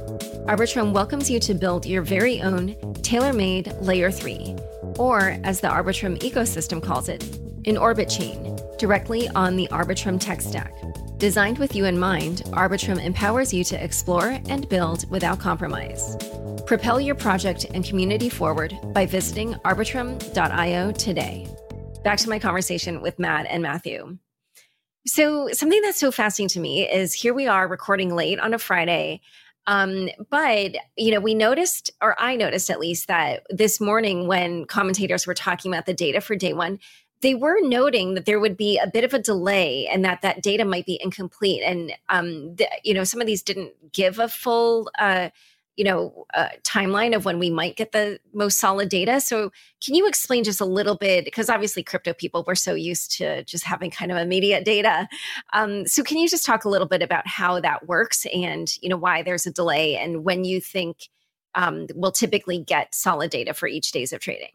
[0.46, 4.56] Arbitrum welcomes you to build your very own tailor made Layer 3,
[4.98, 7.22] or as the Arbitrum ecosystem calls it,
[7.66, 10.72] an Orbit chain, directly on the Arbitrum tech stack.
[11.18, 16.16] Designed with you in mind, Arbitrum empowers you to explore and build without compromise.
[16.64, 21.48] Propel your project and community forward by visiting arbitrum.io today.
[22.04, 24.18] Back to my conversation with Matt and Matthew.
[25.06, 28.58] So, something that's so fascinating to me is here we are recording late on a
[28.58, 29.22] Friday.
[29.66, 34.64] Um, but you know, we noticed, or I noticed at least, that this morning when
[34.66, 36.78] commentators were talking about the data for day one,
[37.20, 40.42] they were noting that there would be a bit of a delay and that that
[40.42, 41.62] data might be incomplete.
[41.64, 45.30] And um, the, you know, some of these didn't give a full uh,
[45.78, 49.20] you know uh, timeline of when we might get the most solid data.
[49.20, 49.52] So
[49.82, 53.44] can you explain just a little bit because obviously crypto people were so used to
[53.44, 55.08] just having kind of immediate data.
[55.52, 58.88] Um, so can you just talk a little bit about how that works and you
[58.88, 61.08] know why there's a delay and when you think
[61.54, 64.50] um, we'll typically get solid data for each days of trading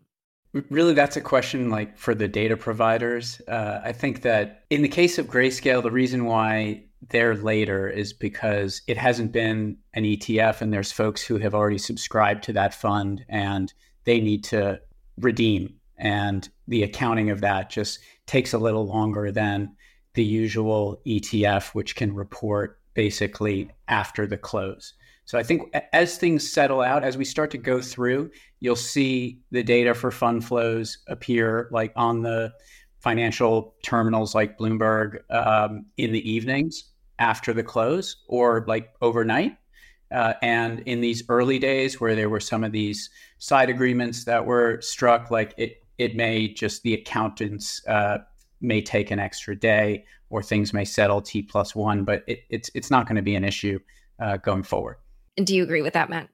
[0.70, 3.42] Really, that's a question like for the data providers.
[3.48, 8.14] Uh, I think that in the case of Grayscale, the reason why they're later is
[8.14, 12.74] because it hasn't been an ETF and there's folks who have already subscribed to that
[12.74, 14.80] fund and they need to
[15.20, 15.74] redeem.
[15.98, 19.76] And the accounting of that just takes a little longer than
[20.14, 24.94] the usual ETF, which can report basically after the close.
[25.26, 28.30] So I think as things settle out, as we start to go through,
[28.64, 32.54] you'll see the data for fund flows appear like on the
[33.02, 36.86] financial terminals like Bloomberg um, in the evenings
[37.20, 39.58] after the close or like overnight.
[40.12, 44.46] Uh, and in these early days where there were some of these side agreements that
[44.46, 48.20] were struck, like it, it may just the accountants uh,
[48.62, 52.72] may take an extra day or things may settle T plus one, but it, it's
[52.74, 53.78] it's not going to be an issue
[54.20, 54.96] uh, going forward.
[55.36, 56.30] Do you agree with that, Matt?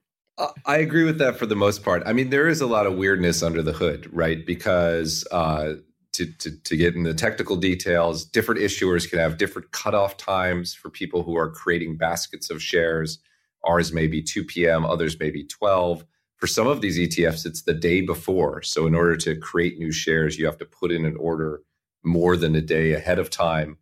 [0.64, 2.02] I agree with that for the most part.
[2.06, 4.44] I mean, there is a lot of weirdness under the hood, right?
[4.44, 5.74] Because uh,
[6.12, 10.74] to, to, to get in the technical details, different issuers can have different cutoff times
[10.74, 13.18] for people who are creating baskets of shares.
[13.64, 16.04] Ours may be 2 p.m., others may be 12.
[16.36, 18.62] For some of these ETFs, it's the day before.
[18.62, 21.60] So, in order to create new shares, you have to put in an order
[22.02, 23.76] more than a day ahead of time.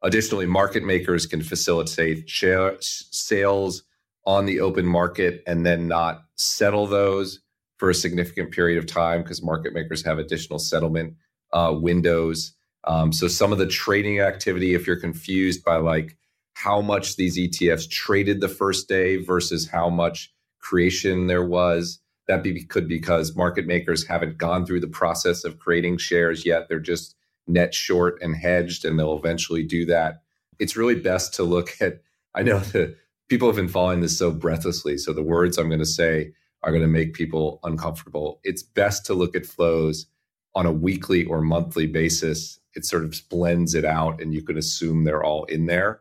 [0.00, 3.82] Additionally, market makers can facilitate share, sales
[4.26, 7.40] on the open market and then not settle those
[7.76, 11.14] for a significant period of time because market makers have additional settlement
[11.52, 12.54] uh, windows.
[12.84, 16.16] Um, so some of the trading activity, if you're confused by like
[16.54, 22.42] how much these ETFs traded the first day versus how much creation there was, that
[22.42, 26.68] be, could be because market makers haven't gone through the process of creating shares yet.
[26.68, 27.14] They're just
[27.46, 30.22] net short and hedged, and they'll eventually do that.
[30.58, 32.00] It's really best to look at.
[32.34, 32.96] I know that
[33.34, 36.32] people have been following this so breathlessly, so the words I'm going to say
[36.62, 38.38] are going to make people uncomfortable.
[38.44, 40.06] It's best to look at flows
[40.54, 44.56] on a weekly or monthly basis, it sort of blends it out and you can
[44.56, 46.00] assume they're all in there.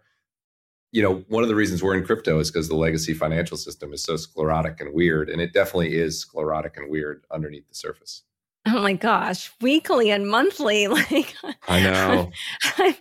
[0.91, 3.93] You know, one of the reasons we're in crypto is because the legacy financial system
[3.93, 5.27] is so sclerotic and weird.
[5.27, 8.21] And it definitely is sclerotic and weird underneath the surface.
[8.67, 10.87] Oh my gosh, weekly and monthly.
[10.87, 11.33] Like,
[11.67, 12.31] I know.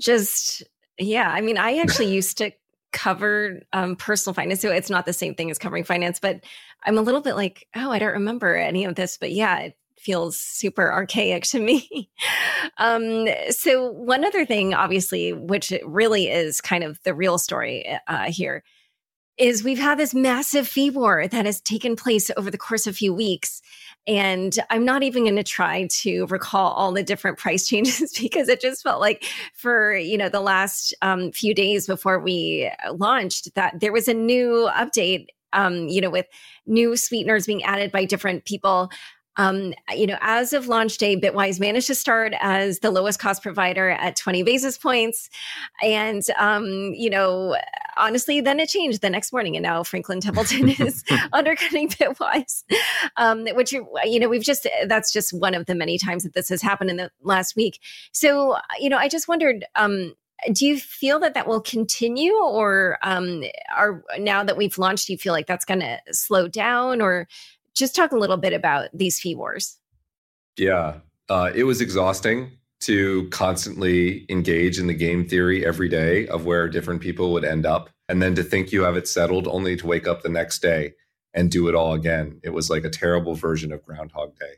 [0.00, 0.62] just,
[0.98, 1.28] yeah.
[1.28, 2.50] I mean, I actually used to
[2.94, 4.62] cover um, personal finance.
[4.62, 6.42] So it's not the same thing as covering finance, but
[6.84, 9.18] I'm a little bit like, oh, I don't remember any of this.
[9.18, 12.10] But yeah, it feels super archaic to me.
[12.78, 18.30] um, so, one other thing, obviously, which really is kind of the real story uh,
[18.30, 18.62] here,
[19.36, 22.92] is we've had this massive fee war that has taken place over the course of
[22.92, 23.60] a few weeks.
[24.06, 28.48] And I'm not even going to try to recall all the different price changes because
[28.48, 29.24] it just felt like
[29.54, 34.14] for, you know, the last um, few days before we launched that there was a
[34.14, 36.26] new update, um, you know, with
[36.66, 38.90] new sweeteners being added by different people.
[39.36, 43.42] Um, you know, as of launch day, Bitwise managed to start as the lowest cost
[43.42, 45.28] provider at 20 basis points.
[45.82, 47.56] And, um, you know,
[47.96, 49.56] honestly, then it changed the next morning.
[49.56, 52.62] And now Franklin Templeton is undercutting Bitwise,
[53.16, 56.48] um, which, you know, we've just, that's just one of the many times that this
[56.48, 57.80] has happened in the last week.
[58.12, 60.14] So, you know, I just wondered, um,
[60.52, 63.42] do you feel that that will continue or um,
[63.74, 67.26] are now that we've launched do you feel like that's going to slow down or
[67.74, 69.78] just talk a little bit about these fee wars.
[70.56, 70.98] Yeah,
[71.28, 76.68] uh, it was exhausting to constantly engage in the game theory every day of where
[76.68, 77.88] different people would end up.
[78.08, 80.92] And then to think you have it settled only to wake up the next day
[81.32, 82.40] and do it all again.
[82.44, 84.56] It was like a terrible version of Groundhog Day.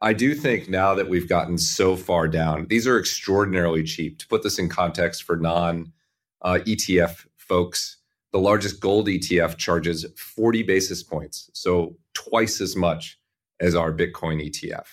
[0.00, 4.18] I do think now that we've gotten so far down, these are extraordinarily cheap.
[4.18, 5.92] To put this in context for non
[6.40, 7.98] uh, ETF folks,
[8.32, 13.18] the largest gold ETF charges 40 basis points, so twice as much
[13.60, 14.86] as our Bitcoin ETF.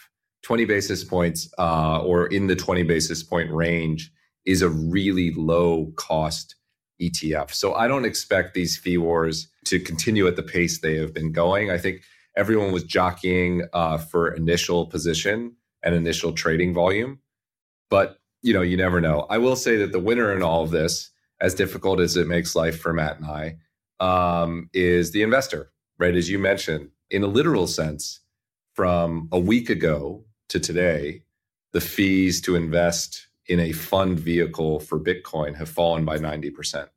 [0.44, 4.12] 20 basis points uh, or in the 20 basis point range
[4.46, 6.56] is a really low cost
[7.02, 7.52] ETF.
[7.52, 11.32] So I don't expect these fee wars to continue at the pace they have been
[11.32, 11.70] going.
[11.70, 12.02] I think
[12.36, 17.20] everyone was jockeying uh, for initial position and initial trading volume,
[17.90, 19.28] but you know you never know.
[19.30, 22.56] I will say that the winner in all of this as difficult as it makes
[22.56, 23.58] life for Matt and I,
[24.00, 26.16] um, is the investor, right?
[26.16, 28.22] As you mentioned, in a literal sense,
[28.74, 31.24] from a week ago to today,
[31.74, 36.88] the fees to invest in a fund vehicle for Bitcoin have fallen by 90%.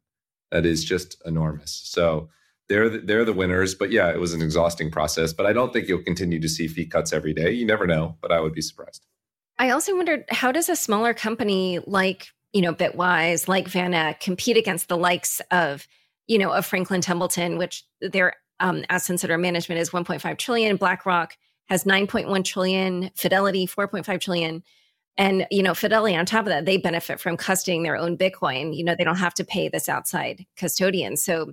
[0.50, 1.80] That is just enormous.
[1.84, 2.28] So
[2.68, 3.74] they're the, they're the winners.
[3.74, 5.32] But yeah, it was an exhausting process.
[5.32, 7.50] But I don't think you'll continue to see fee cuts every day.
[7.50, 9.06] You never know, but I would be surprised.
[9.58, 14.56] I also wondered how does a smaller company like you know, Bitwise, like VanEck, compete
[14.56, 15.86] against the likes of,
[16.26, 20.76] you know, of Franklin Templeton, which their um, assets under management is 1.5 trillion.
[20.76, 21.36] BlackRock
[21.68, 23.10] has 9.1 trillion.
[23.14, 24.62] Fidelity 4.5 trillion.
[25.16, 28.76] And you know, Fidelity on top of that, they benefit from custodying their own Bitcoin.
[28.76, 31.16] You know, they don't have to pay this outside custodian.
[31.16, 31.52] So,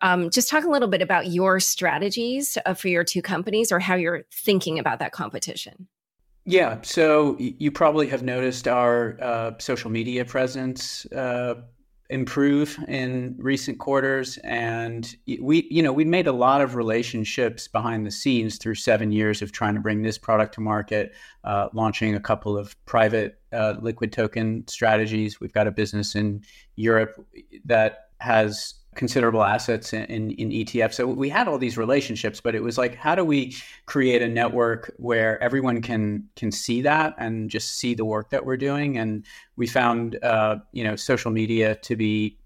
[0.00, 3.78] um, just talk a little bit about your strategies uh, for your two companies, or
[3.78, 5.88] how you're thinking about that competition.
[6.46, 11.54] Yeah, so you probably have noticed our uh, social media presence uh,
[12.10, 18.06] improve in recent quarters, and we, you know, we made a lot of relationships behind
[18.06, 21.14] the scenes through seven years of trying to bring this product to market,
[21.44, 25.40] uh, launching a couple of private uh, liquid token strategies.
[25.40, 26.42] We've got a business in
[26.76, 27.24] Europe
[27.64, 30.94] that has considerable assets in, in, in ETF.
[30.94, 34.28] So we had all these relationships, but it was like, how do we create a
[34.28, 38.98] network where everyone can can see that and just see the work that we're doing?
[38.98, 39.24] And
[39.56, 42.38] we found, uh, you know, social media to be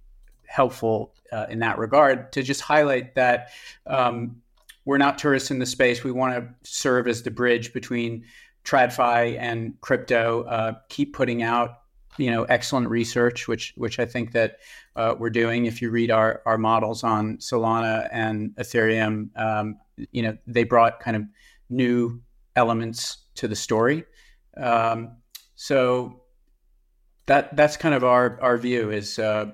[0.47, 3.51] helpful uh, in that regard to just highlight that
[3.87, 4.41] um,
[4.85, 6.03] we're not tourists in the space.
[6.03, 8.25] We want to serve as the bridge between
[8.65, 10.45] TradFi and crypto.
[10.45, 11.83] Uh, keep putting out
[12.19, 14.59] you know excellent research, which which I think that
[14.97, 15.67] uh, we're doing.
[15.67, 19.79] If you read our our models on Solana and Ethereum, um,
[20.13, 21.23] you know they brought kind of
[21.71, 22.21] new
[22.57, 24.05] elements to the story.
[24.57, 25.17] Um,
[25.55, 26.23] so
[27.27, 29.53] that that's kind of our our view is uh,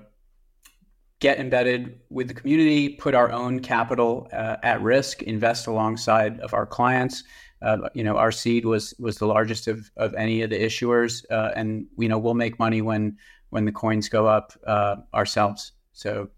[1.19, 6.53] get embedded with the community, put our own capital uh, at risk, invest alongside of
[6.53, 7.23] our clients,
[7.65, 11.25] uh, you know, our seed was was the largest of, of any of the issuers,
[11.31, 13.17] uh, and you know we'll make money when
[13.49, 15.71] when the coins go up uh, ourselves.
[15.93, 16.29] So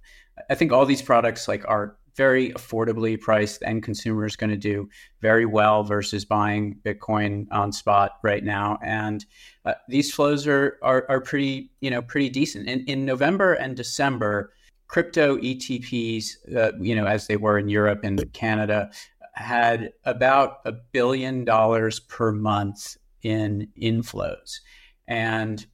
[0.50, 4.88] I think all these products like are very affordably priced, and consumers going to do
[5.22, 8.80] very well versus buying Bitcoin on spot right now.
[8.82, 9.26] And
[9.66, 12.70] uh, these flows are, are are pretty you know pretty decent.
[12.70, 14.54] In in November and December,
[14.88, 18.90] crypto ETPs, uh, you know, as they were in Europe and Canada,
[19.38, 24.60] had about a billion dollars per month in inflows.
[25.08, 25.66] And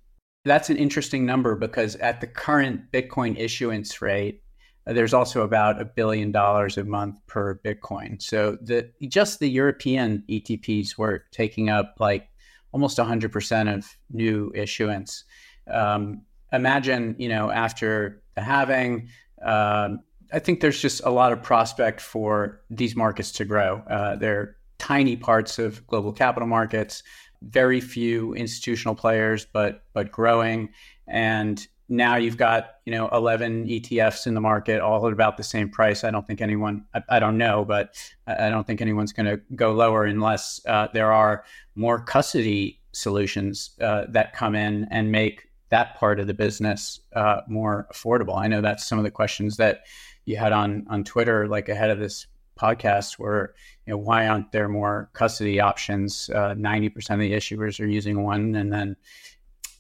[0.45, 4.43] that's an interesting number because at the current Bitcoin issuance rate,
[4.86, 8.22] there's also about a billion dollars a month per Bitcoin.
[8.22, 12.28] So the just the European ETPs were taking up like
[12.74, 15.24] almost 100% of new issuance.
[15.72, 19.07] Um, imagine, you know, after the halving,
[19.45, 19.99] um,
[20.34, 23.84] I think there's just a lot of prospect for these markets to grow.
[23.88, 27.03] Uh, they're tiny parts of global capital markets,
[27.43, 30.69] very few institutional players, but but growing.
[31.07, 35.43] And now you've got you know 11 ETFs in the market, all at about the
[35.43, 36.03] same price.
[36.03, 39.39] I don't think anyone, I, I don't know, but I don't think anyone's going to
[39.55, 41.43] go lower unless uh, there are
[41.75, 47.41] more custody solutions uh, that come in and make that part of the business uh,
[47.47, 48.38] more affordable.
[48.38, 49.84] I know that's some of the questions that
[50.26, 52.28] you had on on Twitter, like ahead of this
[52.59, 53.53] podcast, where
[53.86, 56.30] you know why aren't there more custody options?
[56.30, 58.95] Uh, ninety percent of the issuers are using one, and then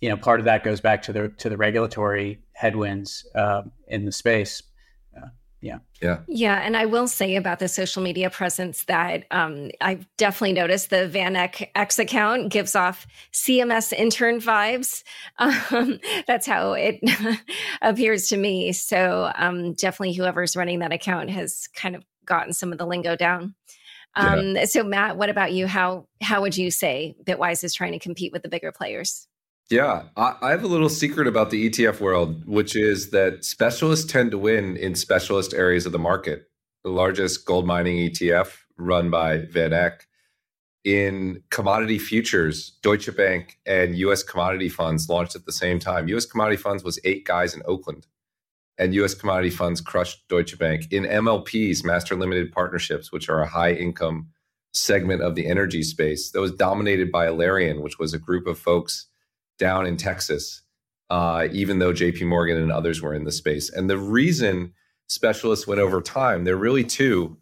[0.01, 4.05] you know part of that goes back to the to the regulatory headwinds uh, in
[4.05, 4.61] the space
[5.63, 5.77] yeah.
[6.01, 6.19] Yeah.
[6.27, 10.89] Yeah and i will say about the social media presence that um, i've definitely noticed
[10.89, 15.03] the van eck x account gives off cms intern vibes.
[15.71, 16.99] Um, that's how it
[17.81, 18.71] appears to me.
[18.73, 23.15] So um, definitely whoever's running that account has kind of gotten some of the lingo
[23.15, 23.55] down.
[24.15, 24.65] Um, yeah.
[24.65, 25.67] so matt what about you?
[25.67, 29.27] How how would you say bitwise is trying to compete with the bigger players
[29.73, 34.05] yeah, I, I, have a little secret about the ETF world, which is that specialists
[34.05, 36.47] tend to win in specialist areas of the market.
[36.83, 40.01] The largest gold mining ETF run by Van VanEck.
[40.83, 46.07] In commodity futures, Deutsche Bank and US commodity funds launched at the same time.
[46.09, 48.05] US commodity funds was eight guys in Oakland,
[48.77, 50.85] and US commodity funds crushed Deutsche Bank.
[50.91, 54.27] In MLPs, master limited partnerships, which are a high income
[54.71, 58.59] segment of the energy space, that was dominated by Alerian, which was a group of
[58.59, 59.07] folks
[59.59, 60.61] down in Texas,
[61.09, 63.69] uh, even though JP Morgan and others were in the space.
[63.69, 64.73] And the reason
[65.07, 67.37] specialists went over time, there are really two.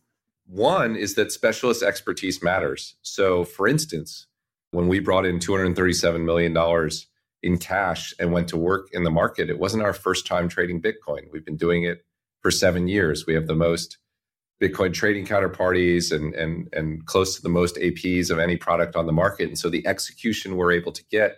[0.45, 2.95] One is that specialist expertise matters.
[3.01, 4.27] So, for instance,
[4.71, 6.89] when we brought in $237 million
[7.43, 10.81] in cash and went to work in the market, it wasn't our first time trading
[10.81, 11.31] Bitcoin.
[11.31, 12.05] We've been doing it
[12.41, 13.25] for seven years.
[13.25, 13.97] We have the most
[14.61, 19.07] Bitcoin trading counterparties and, and, and close to the most APs of any product on
[19.07, 19.47] the market.
[19.47, 21.37] And so the execution we're able to get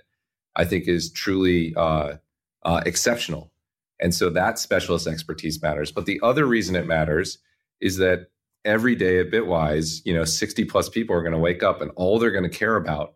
[0.55, 2.15] I think is truly uh,
[2.63, 3.51] uh, exceptional.
[3.99, 5.91] And so that specialist expertise matters.
[5.91, 7.37] But the other reason it matters
[7.79, 8.27] is that
[8.65, 11.91] every day at Bitwise, you know, 60 plus people are going to wake up and
[11.95, 13.15] all they're going to care about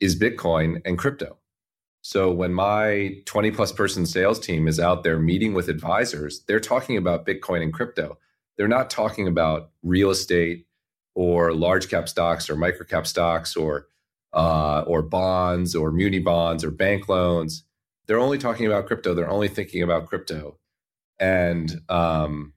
[0.00, 1.38] is Bitcoin and crypto.
[2.02, 6.60] So when my 20 plus person sales team is out there meeting with advisors, they're
[6.60, 8.18] talking about Bitcoin and crypto.
[8.56, 10.66] They're not talking about real estate
[11.14, 13.88] or large cap stocks or micro cap stocks or
[14.36, 17.64] uh, or bonds or muni bonds or bank loans.
[18.06, 19.14] They're only talking about crypto.
[19.14, 20.58] They're only thinking about crypto.
[21.18, 22.52] And um,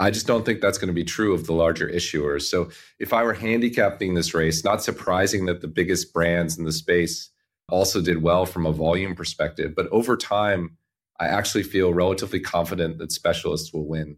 [0.00, 2.42] I just don't think that's going to be true of the larger issuers.
[2.42, 6.72] So if I were handicapping this race, not surprising that the biggest brands in the
[6.72, 7.30] space
[7.68, 9.74] also did well from a volume perspective.
[9.76, 10.78] But over time,
[11.20, 14.16] I actually feel relatively confident that specialists will win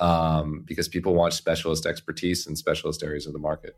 [0.00, 3.76] um, because people want specialist expertise in specialist areas of the market.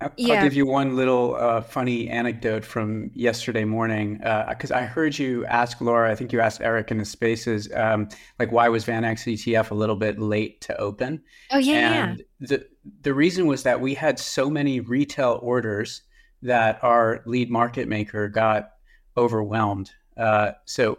[0.00, 0.44] I'll, yeah.
[0.44, 4.18] Give you one little uh, funny anecdote from yesterday morning
[4.48, 6.10] because uh, I heard you ask Laura.
[6.10, 9.74] I think you asked Eric in the spaces, um, like why was VanEck's ETF a
[9.74, 11.22] little bit late to open?
[11.50, 12.46] Oh yeah, and yeah.
[12.46, 12.66] The
[13.02, 16.02] the reason was that we had so many retail orders
[16.42, 18.70] that our lead market maker got
[19.16, 19.90] overwhelmed.
[20.16, 20.98] Uh, so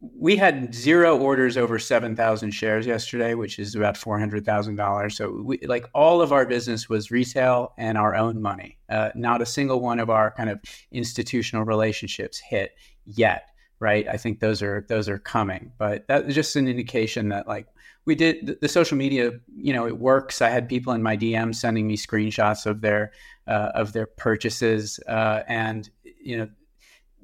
[0.00, 5.12] we had zero orders over 7,000 shares yesterday, which is about $400,000.
[5.12, 8.78] So, we, like, all of our business was retail and our own money.
[8.88, 10.60] Uh, not a single one of our kind of
[10.90, 12.72] institutional relationships hit
[13.04, 13.48] yet,
[13.80, 14.06] right?
[14.08, 17.66] I think those are those are coming, but that's just an indication that like
[18.04, 20.42] we did the, the social media, you know, it works.
[20.42, 23.12] I had people in my DM sending me screenshots of their
[23.46, 25.88] uh, of their purchases, uh, and
[26.20, 26.48] you know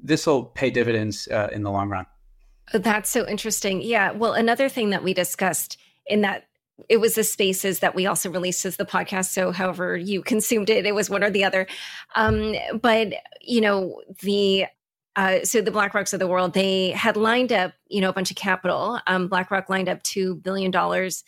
[0.01, 2.05] this will pay dividends uh, in the long run.
[2.73, 3.81] That's so interesting.
[3.81, 4.11] Yeah.
[4.11, 6.45] Well, another thing that we discussed in that
[6.87, 9.31] it was the spaces that we also released as the podcast.
[9.31, 11.67] So, however you consumed it, it was one or the other.
[12.15, 14.65] Um, but you know, the
[15.15, 18.31] uh, so the BlackRocks of the world, they had lined up, you know, a bunch
[18.31, 18.99] of capital.
[19.07, 21.23] Um, BlackRock lined up two billion dollars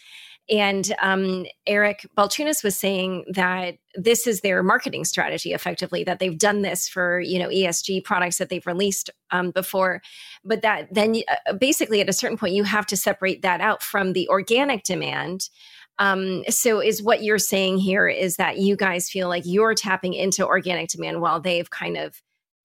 [0.51, 6.37] and um, Eric Balchunas was saying that this is their marketing strategy, effectively, that they've
[6.37, 10.01] done this for you know ESG products that they've released um, before,
[10.43, 11.15] but that then
[11.47, 14.83] uh, basically at a certain point you have to separate that out from the organic
[14.83, 15.49] demand.
[15.99, 20.13] Um, so is what you're saying here is that you guys feel like you're tapping
[20.13, 22.21] into organic demand while they've kind of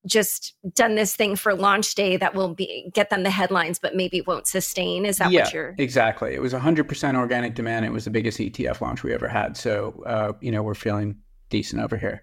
[0.07, 3.95] just done this thing for launch day that will be get them the headlines but
[3.95, 7.93] maybe won't sustain is that yeah, what you're exactly it was 100% organic demand it
[7.93, 11.17] was the biggest etf launch we ever had so uh, you know we're feeling
[11.51, 12.23] decent over here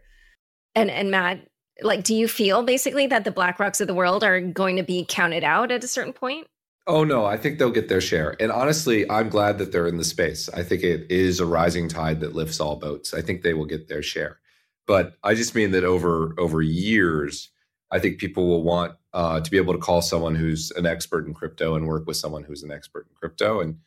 [0.75, 1.45] and and matt
[1.81, 4.83] like do you feel basically that the black rocks of the world are going to
[4.83, 6.47] be counted out at a certain point
[6.85, 8.35] Oh no, I think they'll get their share.
[8.41, 10.49] And honestly, I'm glad that they're in the space.
[10.49, 13.13] I think it is a rising tide that lifts all boats.
[13.13, 14.39] I think they will get their share.
[14.85, 17.49] But I just mean that over over years,
[17.93, 21.27] I think people will want uh, to be able to call someone who's an expert
[21.27, 23.61] in crypto and work with someone who's an expert in crypto.
[23.61, 23.77] And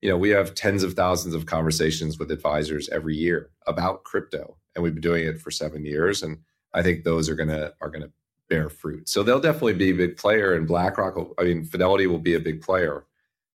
[0.00, 4.56] you know, we have tens of thousands of conversations with advisors every year about crypto,
[4.74, 6.22] and we've been doing it for seven years.
[6.22, 6.38] And
[6.72, 8.10] I think those are gonna are gonna
[8.48, 9.10] bear fruit.
[9.10, 11.16] So they'll definitely be a big player, and BlackRock.
[11.16, 13.04] Will, I mean, Fidelity will be a big player,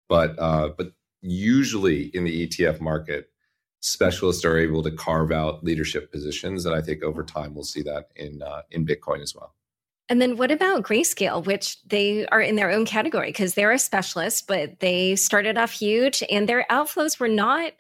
[0.10, 0.92] but uh, but
[1.22, 3.30] usually in the ETF market,
[3.80, 7.84] specialists are able to carve out leadership positions, and I think over time we'll see
[7.84, 9.56] that in uh, in Bitcoin as well.
[10.10, 13.80] And then what about Grayscale, which they are in their own category because they're a
[13.80, 17.74] specialist, but they started off huge and their outflows were not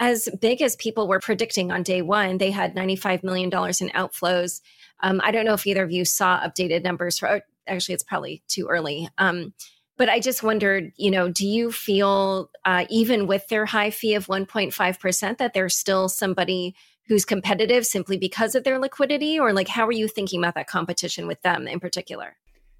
[0.00, 2.38] as big as people were predicting on day one.
[2.38, 4.60] They had $95 million in outflows.
[5.00, 8.42] Um, I don't know if either of you saw updated numbers for, actually, it's probably
[8.48, 9.08] too early.
[9.18, 9.52] Um,
[9.96, 14.14] but I just wondered, you know, do you feel uh, even with their high fee
[14.14, 16.74] of 1.5% that there's still somebody
[17.08, 19.38] who's competitive simply because of their liquidity?
[19.38, 22.36] Or like, how are you thinking about that competition with them in particular?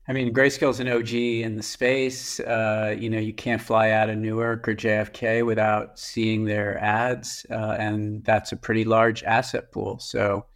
[0.07, 2.41] I mean, Grayscale's an OG in the space.
[2.41, 7.45] Uh, you know, you can't fly out of Newark or JFK without seeing their ads,
[7.51, 9.99] uh, and that's a pretty large asset pool.
[9.99, 10.47] So,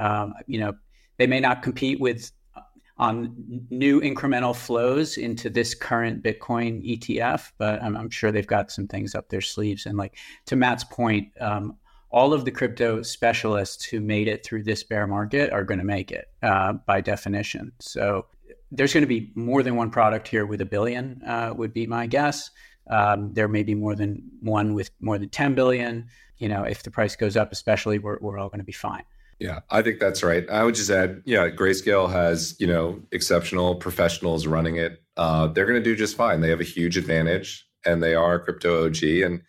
[0.00, 0.74] um, you know,
[1.16, 2.62] they may not compete with uh,
[2.96, 3.36] on
[3.70, 8.88] new incremental flows into this current Bitcoin ETF, but I'm, I'm, sure they've got some
[8.88, 9.86] things up their sleeves.
[9.86, 10.16] And like
[10.46, 11.76] to Matt's point, um,
[12.10, 15.84] all of the crypto specialists who made it through this bear market are going to
[15.84, 17.72] make it uh, by definition.
[17.80, 18.26] So
[18.70, 21.86] there's going to be more than one product here with a billion, uh, would be
[21.86, 22.50] my guess.
[22.90, 26.06] Um, there may be more than one with more than 10 billion.
[26.38, 29.04] You know, if the price goes up, especially, we're, we're all going to be fine.
[29.38, 30.48] Yeah, I think that's right.
[30.50, 35.00] I would just add, yeah, Grayscale has you know exceptional professionals running it.
[35.16, 36.40] Uh, they're going to do just fine.
[36.40, 39.02] They have a huge advantage, and they are crypto OG.
[39.04, 39.42] And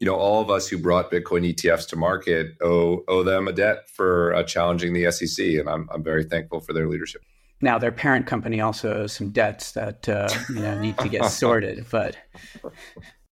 [0.00, 3.52] you know, all of us who brought Bitcoin ETFs to market owe owe them a
[3.52, 7.22] debt for uh, challenging the SEC, and I'm I'm very thankful for their leadership.
[7.60, 11.24] Now, their parent company also owes some debts that uh, you know need to get
[11.26, 12.16] sorted, but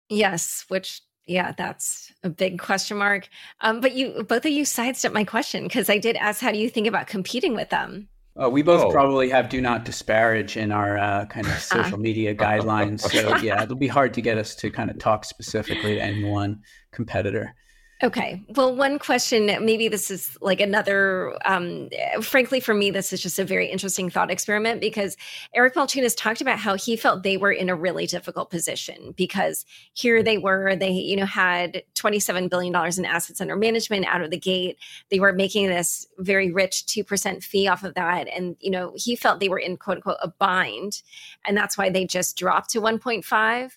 [0.10, 3.30] yes, which yeah, that's a big question mark.
[3.62, 6.58] Um, but you, both of you sidestepped my question because I did ask, how do
[6.58, 8.08] you think about competing with them?
[8.42, 8.92] Uh, we both oh.
[8.92, 13.02] probably have do not disparage in our uh, kind of social media guidelines.
[13.02, 16.24] So yeah, it'll be hard to get us to kind of talk specifically to any
[16.24, 16.62] one
[16.92, 17.56] competitor.
[18.04, 18.43] Okay.
[18.50, 21.89] Well, one question, maybe this is like another, um,
[22.22, 25.18] frankly, for me, this is just a very interesting thought experiment because
[25.56, 29.66] Eric Balchunas talked about how he felt they were in a really difficult position because
[29.93, 34.30] here they were, they, you know, had $27 billion in assets under management out of
[34.30, 34.78] the gate.
[35.10, 38.28] They were making this very rich 2% fee off of that.
[38.28, 41.02] And, you know, he felt they were in quote unquote a bind.
[41.48, 43.72] And that's why they just dropped to 1.5.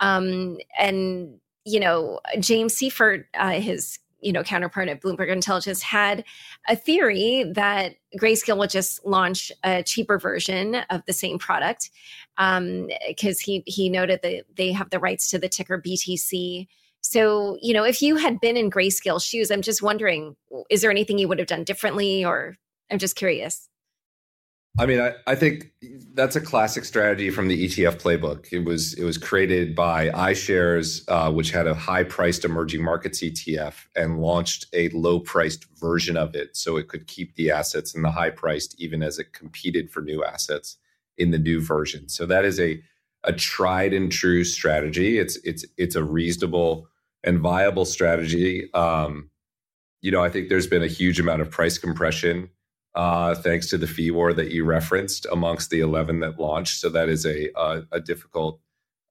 [0.00, 6.24] Um, and you know, James Seyffart, uh, his you know counterpart at Bloomberg Intelligence, had
[6.68, 11.90] a theory that Grayscale will just launch a cheaper version of the same product
[12.36, 12.88] because um,
[13.44, 16.66] he he noted that they have the rights to the ticker BTC.
[17.00, 20.36] So you know, if you had been in Grayscale shoes, I'm just wondering,
[20.70, 22.56] is there anything you would have done differently, or
[22.90, 23.68] I'm just curious.
[24.78, 25.70] I mean, I, I think
[26.14, 28.50] that's a classic strategy from the ETF playbook.
[28.52, 33.20] It was it was created by iShares, uh, which had a high priced emerging markets
[33.20, 37.94] ETF, and launched a low priced version of it, so it could keep the assets
[37.94, 40.78] in the high priced, even as it competed for new assets
[41.18, 42.08] in the new version.
[42.08, 42.82] So that is a
[43.24, 45.18] a tried and true strategy.
[45.18, 46.88] It's it's it's a reasonable
[47.22, 48.72] and viable strategy.
[48.72, 49.28] Um,
[50.00, 52.48] you know, I think there's been a huge amount of price compression
[52.94, 56.80] uh, thanks to the fee war that you referenced amongst the 11 that launched.
[56.80, 58.60] So that is a a, a difficult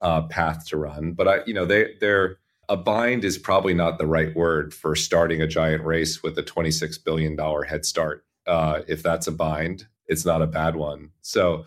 [0.02, 1.14] uh, path to run.
[1.14, 2.38] But I, you know, they they're
[2.70, 6.44] a bind is probably not the right word for starting a giant race with a
[6.44, 8.26] 26 billion dollar head start.
[8.48, 11.12] Uh, if that's a bind, it's not a bad one.
[11.22, 11.66] So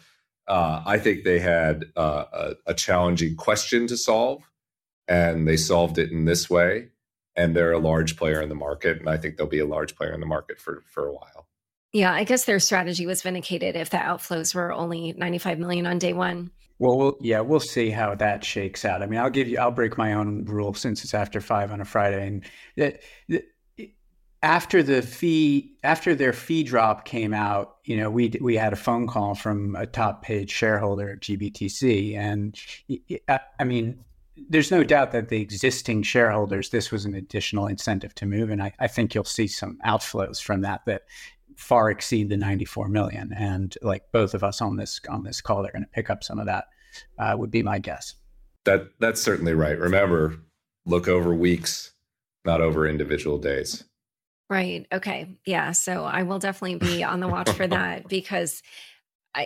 [0.48, 4.42] uh, I think they had uh, a, a challenging question to solve,
[5.08, 6.88] and they solved it in this way.
[7.36, 9.96] And they're a large player in the market, and I think they'll be a large
[9.96, 11.34] player in the market for for a while.
[11.95, 15.99] Yeah, I guess their strategy was vindicated if the outflows were only 95 million on
[16.01, 16.51] day one.
[16.80, 19.01] Well, we'll, yeah, we'll see how that shakes out.
[19.01, 21.80] I mean, I'll give you, I'll break my own rule since it's after five on
[21.80, 22.42] a Friday,
[22.80, 22.99] and
[24.42, 28.76] after the fee, after their fee drop came out, you know, we we had a
[28.76, 32.61] phone call from a top paid shareholder at GBTC, and
[33.28, 34.05] I mean,
[34.49, 38.61] there's no doubt that the existing shareholders, this was an additional incentive to move, and
[38.61, 41.05] I, I think you'll see some outflows from that that
[41.57, 43.32] far exceed the 94 million.
[43.36, 46.24] And like both of us on this on this call, they're going to pick up
[46.24, 46.66] some of that.
[47.18, 48.14] Uh, would be my guess.
[48.64, 49.78] That that's certainly right.
[49.78, 50.36] Remember,
[50.86, 51.92] look over weeks,
[52.44, 53.84] not over individual days.
[54.48, 54.86] Right.
[54.92, 55.36] Okay.
[55.46, 55.72] Yeah.
[55.72, 58.62] So I will definitely be on the watch for that because,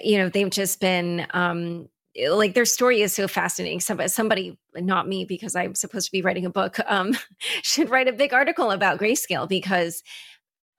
[0.03, 1.89] you know, they've just been um,
[2.31, 3.81] like their story is so fascinating.
[3.81, 7.17] Somebody, somebody, not me, because I'm supposed to be writing a book, um,
[7.63, 10.03] should write a big article about grayscale because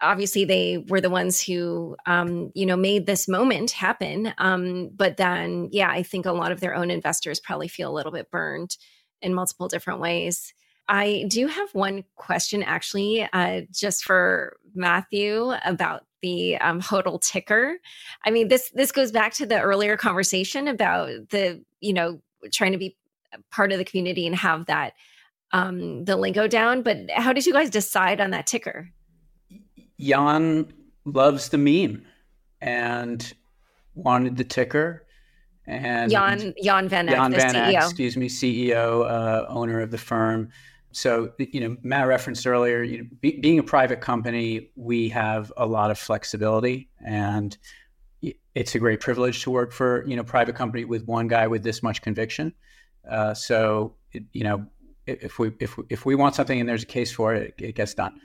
[0.02, 5.18] obviously they were the ones who um, you know made this moment happen um, but
[5.18, 8.32] then yeah i think a lot of their own investors probably feel a little bit
[8.32, 8.78] burned
[9.22, 10.54] in multiple different ways.
[10.88, 17.78] I do have one question actually uh, just for matthew about the um, hodl ticker.
[18.26, 22.22] I mean this this goes back to the earlier conversation about the you know
[22.52, 22.96] trying to be
[23.52, 24.94] part of the community and have that
[25.52, 28.90] um the lingo down but how did you guys decide on that ticker
[30.00, 30.72] Jan
[31.06, 32.06] loves the meme
[32.62, 33.34] and
[33.96, 35.06] wanted the ticker.
[35.68, 39.98] And Jan Jan Van Eck, Jan Van Eck, excuse me, CEO, uh, owner of the
[39.98, 40.50] firm.
[40.92, 45.54] So you know, Matt referenced earlier, you know, be, being a private company, we have
[45.58, 47.56] a lot of flexibility, and
[48.56, 51.62] it's a great privilege to work for you know private company with one guy with
[51.62, 52.54] this much conviction.
[53.10, 54.66] Uh, so it, you know,
[55.06, 57.94] if we if if we want something and there's a case for it, it gets
[57.94, 58.20] done.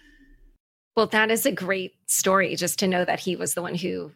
[0.97, 4.12] Well, that is a great story just to know that he was the one who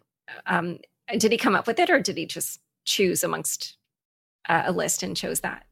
[0.46, 0.78] um,
[1.16, 3.76] did he come up with it or did he just choose amongst
[4.48, 5.64] uh, a list and chose that?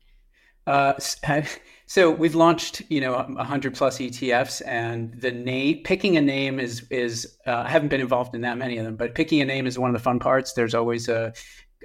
[0.66, 0.94] Uh,
[1.86, 6.84] so we've launched, you know, hundred plus ETFs, and the name picking a name is
[6.90, 9.68] is uh, I haven't been involved in that many of them, but picking a name
[9.68, 10.54] is one of the fun parts.
[10.54, 11.32] There's always a,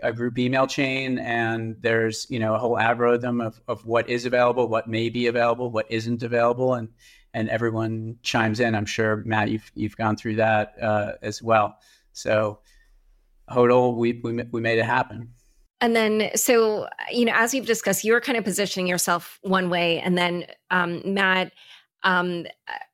[0.02, 4.26] a group email chain, and there's you know a whole algorithm of of what is
[4.26, 6.90] available, what may be available, what isn't available, and
[7.34, 8.76] and everyone chimes in.
[8.76, 11.78] I'm sure Matt, you've you've gone through that uh, as well.
[12.14, 12.60] So,
[13.50, 15.30] Hodl, we, we we made it happen.
[15.80, 20.00] And then, so you know, as we've discussed, you're kind of positioning yourself one way,
[20.00, 21.52] and then um, Matt.
[22.04, 22.48] Um,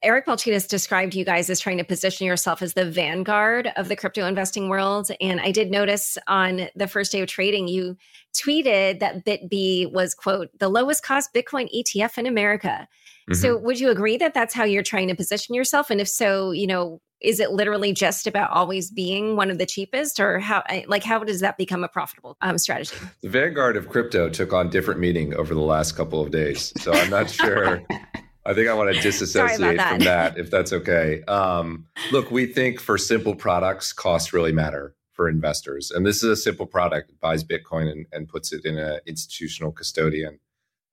[0.03, 3.95] Eric Balchunas described you guys as trying to position yourself as the vanguard of the
[3.95, 5.09] crypto investing world.
[5.21, 7.95] And I did notice on the first day of trading, you
[8.33, 12.85] tweeted that BitB was, quote, the lowest cost Bitcoin ETF in America.
[13.29, 13.41] Mm-hmm.
[13.41, 15.89] So would you agree that that's how you're trying to position yourself?
[15.89, 19.65] And if so, you know, is it literally just about always being one of the
[19.65, 23.89] cheapest or how like how does that become a profitable um, strategy the vanguard of
[23.89, 27.81] crypto took on different meaning over the last couple of days so i'm not sure
[28.45, 29.89] i think i want to disassociate that.
[29.89, 34.95] from that if that's okay um, look we think for simple products costs really matter
[35.13, 38.63] for investors and this is a simple product it buys bitcoin and, and puts it
[38.65, 40.39] in an institutional custodian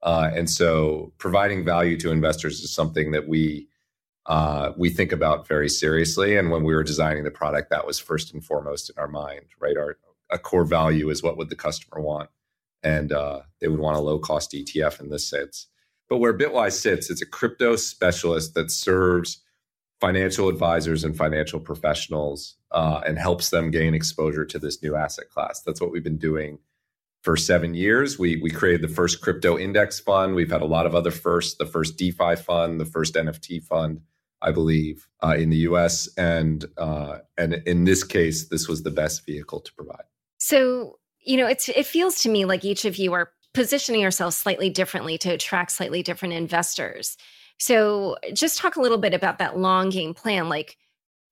[0.05, 3.68] uh, and so providing value to investors is something that we
[4.26, 6.36] uh, we think about very seriously.
[6.36, 9.46] And when we were designing the product, that was first and foremost in our mind,
[9.61, 9.76] right?
[9.76, 9.98] Our
[10.30, 12.30] a core value is what would the customer want,
[12.82, 15.66] and uh, they would want a low cost ETF in this sense.
[16.09, 19.42] But where Bitwise sits, it's a crypto specialist that serves
[20.00, 25.30] financial advisors and financial professionals uh, and helps them gain exposure to this new asset
[25.30, 25.61] class.
[25.61, 26.59] That's what we've been doing
[27.25, 28.18] for seven years.
[28.18, 30.35] We we created the first crypto index fund.
[30.35, 34.03] We've had a lot of other firsts, the first DeFi fund, the first NFT fund,
[34.43, 36.09] I believe, uh, in the U.S.
[36.16, 40.05] and uh, and in this case, this was the best vehicle to provide.
[40.39, 44.37] So you know, it's it feels to me like each of you are positioning yourselves
[44.37, 47.16] slightly differently to attract slightly different investors.
[47.59, 50.77] So just talk a little bit about that long game plan, like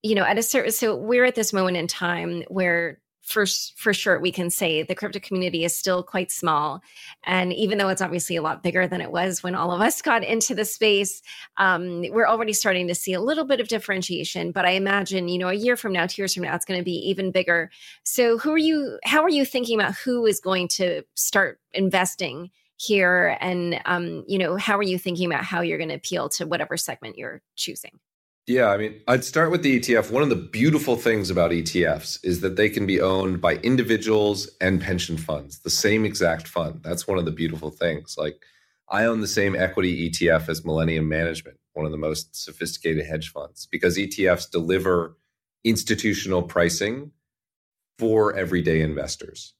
[0.03, 3.46] you know, at a certain so we're at this moment in time where for
[3.76, 6.82] for sure we can say the crypto community is still quite small.
[7.24, 10.02] And even though it's obviously a lot bigger than it was when all of us
[10.02, 11.22] got into the space
[11.56, 14.50] um, we're already starting to see a little bit of differentiation.
[14.52, 16.80] But i imagine you know a year from now two years from now it's going
[16.80, 17.70] to be even bigger.
[18.02, 22.50] So who are you how are you thinking about who is going to start investing
[22.76, 23.38] here?
[23.40, 26.46] And um, you know how are you thinking about how you're going to appeal to
[26.46, 28.00] whatever segment you're choosing
[28.47, 30.11] yeah, I mean, I'd start with the ETF.
[30.11, 34.51] One of the beautiful things about ETFs is that they can be owned by individuals
[34.61, 36.80] and pension funds, the same exact fund.
[36.82, 38.16] That's one of the beautiful things.
[38.18, 38.43] Like,
[38.88, 43.30] I own the same equity ETF as Millennium Management, one of the most sophisticated hedge
[43.30, 45.16] funds, because ETFs deliver
[45.62, 47.12] institutional pricing
[47.97, 49.55] for everyday investors.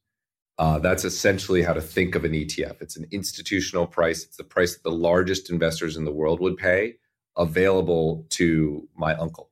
[0.59, 2.83] Uh, that's essentially how to think of an ETF.
[2.83, 6.57] It's an institutional price, it's the price that the largest investors in the world would
[6.57, 6.97] pay
[7.37, 9.51] available to my uncle.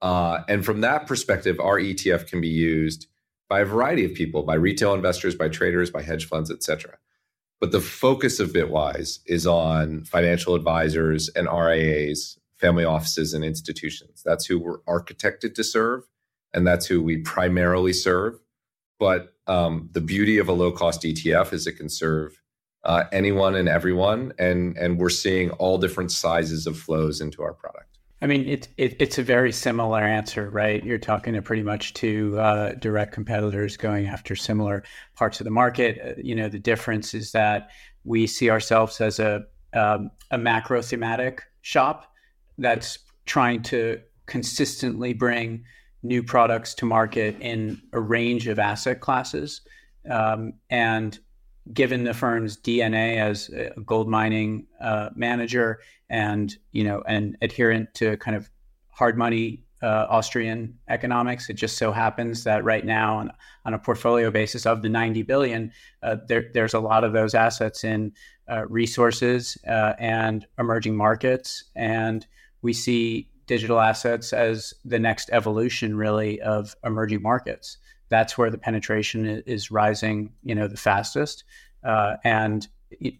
[0.00, 3.06] Uh, and from that perspective, our ETF can be used
[3.48, 6.96] by a variety of people, by retail investors, by traders, by hedge funds, et cetera.
[7.60, 14.22] But the focus of Bitwise is on financial advisors and RIAs, family offices, and institutions.
[14.24, 16.02] That's who we're architected to serve,
[16.52, 18.40] and that's who we primarily serve.
[18.98, 22.41] But um, the beauty of a low cost ETF is it can serve
[22.84, 27.52] uh, anyone and everyone, and and we're seeing all different sizes of flows into our
[27.52, 27.92] product.
[28.22, 30.82] I mean, it, it, it's a very similar answer, right?
[30.84, 34.84] You're talking to pretty much two uh, direct competitors going after similar
[35.16, 35.98] parts of the market.
[36.00, 37.70] Uh, you know, the difference is that
[38.04, 42.12] we see ourselves as a um, a macro thematic shop
[42.58, 45.64] that's trying to consistently bring
[46.02, 49.62] new products to market in a range of asset classes,
[50.08, 51.18] um, and
[51.72, 57.94] given the firm's DNA as a gold mining uh, manager and you know an adherent
[57.94, 58.50] to kind of
[58.90, 63.32] hard money uh, Austrian economics, it just so happens that right now on,
[63.64, 65.72] on a portfolio basis of the 90 billion,
[66.04, 68.12] uh, there, there's a lot of those assets in
[68.48, 72.26] uh, resources uh, and emerging markets, and
[72.62, 77.78] we see digital assets as the next evolution really of emerging markets
[78.12, 81.44] that's where the penetration is rising, you know, the fastest.
[81.82, 82.68] Uh, and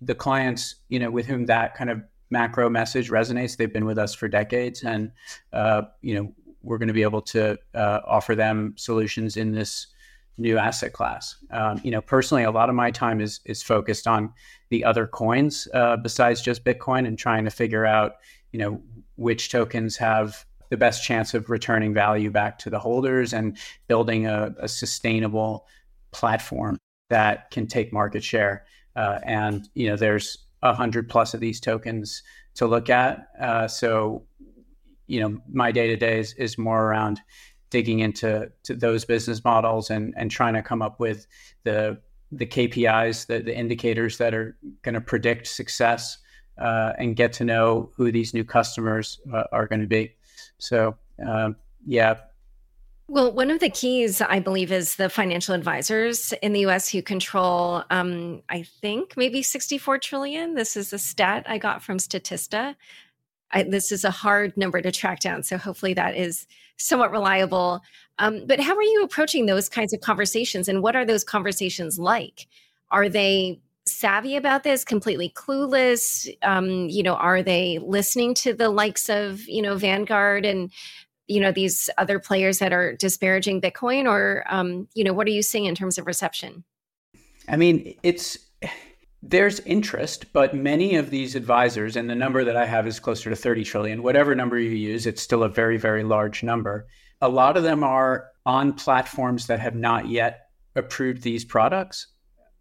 [0.03, 3.99] the clients, you know, with whom that kind of macro message resonates, they've been with
[3.99, 5.11] us for decades, and
[5.53, 6.33] uh, you know,
[6.63, 9.87] we're going to be able to uh, offer them solutions in this
[10.39, 11.37] new asset class.
[11.51, 14.33] Um, you know, personally, a lot of my time is is focused on
[14.69, 18.17] the other coins uh, besides just Bitcoin, and trying to figure out,
[18.53, 18.81] you know,
[19.17, 23.59] which tokens have the best chance of returning value back to the holders and
[23.89, 25.67] building a, a sustainable
[26.13, 26.79] platform
[27.11, 28.65] that can take market share.
[28.97, 32.23] Uh, and you know, there's a hundred plus of these tokens
[32.55, 33.29] to look at.
[33.39, 34.25] Uh, so,
[35.09, 37.21] you know, my day to day is more around
[37.69, 41.27] digging into to those business models and and trying to come up with
[41.65, 42.01] the
[42.31, 46.17] the KPIs, the, the indicators that are going to predict success
[46.57, 50.15] uh, and get to know who these new customers uh, are going to be.
[50.63, 50.97] So,
[51.27, 52.19] um, yeah.
[53.09, 57.03] Well, one of the keys, I believe, is the financial advisors in the US who
[57.03, 60.55] control, um, I think, maybe 64 trillion.
[60.55, 62.77] This is a stat I got from Statista.
[63.51, 65.43] I, this is a hard number to track down.
[65.43, 66.47] So hopefully that is
[66.77, 67.83] somewhat reliable.
[68.21, 70.69] Um, but how are you approaching those kinds of conversations?
[70.69, 72.47] And what are those conversations like?
[72.93, 78.69] Are they savvy about this completely clueless um, you know are they listening to the
[78.69, 80.71] likes of you know vanguard and
[81.27, 84.07] you know these other players that are disparaging bitcoin?
[84.07, 86.65] Or um, you know what are you seeing in terms of reception?
[87.49, 88.39] I mean it's
[89.25, 93.31] there's interest but many of these advisors and the number that i have is closer
[93.31, 96.87] to 30 trillion whatever number you use it's still a very very large number.
[97.21, 102.09] A lot of them are on platforms that have not yet approved these products.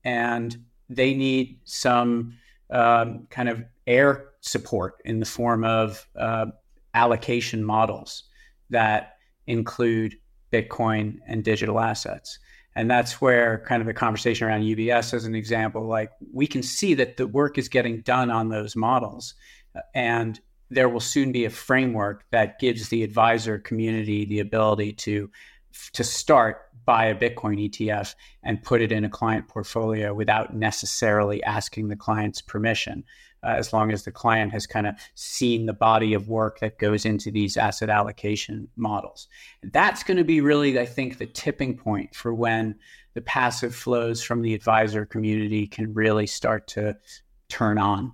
[0.03, 0.65] And
[0.95, 2.33] they need some
[2.69, 6.47] um, kind of air support in the form of uh,
[6.93, 8.23] allocation models
[8.69, 9.17] that
[9.47, 10.15] include
[10.51, 12.39] Bitcoin and digital assets.
[12.75, 16.63] And that's where kind of the conversation around UBS, as an example, like we can
[16.63, 19.33] see that the work is getting done on those models.
[19.93, 20.39] And
[20.69, 25.29] there will soon be a framework that gives the advisor community the ability to,
[25.93, 31.43] to start buy a Bitcoin ETF and put it in a client portfolio without necessarily
[31.43, 33.03] asking the client's permission,
[33.43, 36.79] uh, as long as the client has kind of seen the body of work that
[36.79, 39.27] goes into these asset allocation models.
[39.63, 42.75] That's going to be really, I think, the tipping point for when
[43.13, 46.97] the passive flows from the advisor community can really start to
[47.49, 48.13] turn on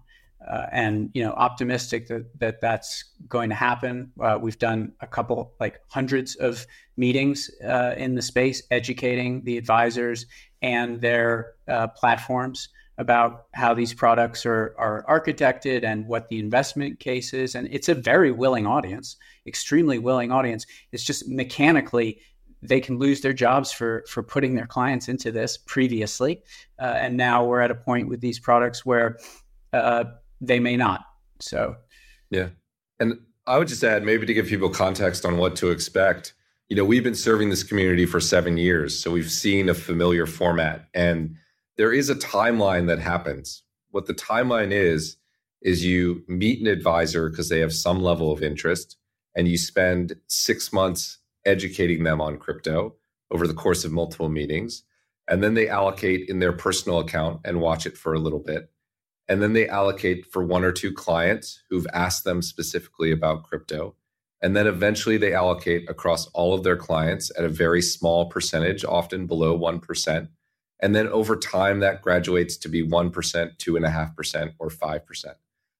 [0.49, 4.11] uh, and you know optimistic that, that that's going to happen.
[4.21, 9.57] Uh, we've done a couple like hundreds of meetings uh, in the space educating the
[9.57, 10.25] advisors
[10.61, 12.69] and their uh, platforms
[12.99, 17.53] about how these products are, are architected and what the investment case is.
[17.53, 19.17] And it's a very willing audience
[19.47, 20.65] extremely willing audience.
[20.91, 22.19] It's just mechanically
[22.61, 26.43] they can lose their jobs for for putting their clients into this previously.
[26.79, 29.17] Uh, and now we're at a point with these products where
[29.73, 30.03] uh,
[30.41, 31.01] they may not.
[31.39, 31.75] So,
[32.29, 32.49] yeah.
[32.99, 36.33] And I would just add, maybe to give people context on what to expect,
[36.69, 38.99] you know, we've been serving this community for seven years.
[38.99, 40.87] So we've seen a familiar format.
[40.93, 41.35] And
[41.77, 43.63] there is a timeline that happens.
[43.91, 45.17] What the timeline is,
[45.61, 48.97] is you meet an advisor because they have some level of interest
[49.35, 52.95] and you spend six months educating them on crypto
[53.31, 54.83] over the course of multiple meetings.
[55.27, 58.69] And then they allocate in their personal account and watch it for a little bit
[59.27, 63.95] and then they allocate for one or two clients who've asked them specifically about crypto.
[64.41, 68.85] And then eventually they allocate across all of their clients at a very small percentage
[68.85, 70.29] often below 1%
[70.79, 75.25] and then over time that graduates to be 1% 2.5% or 5%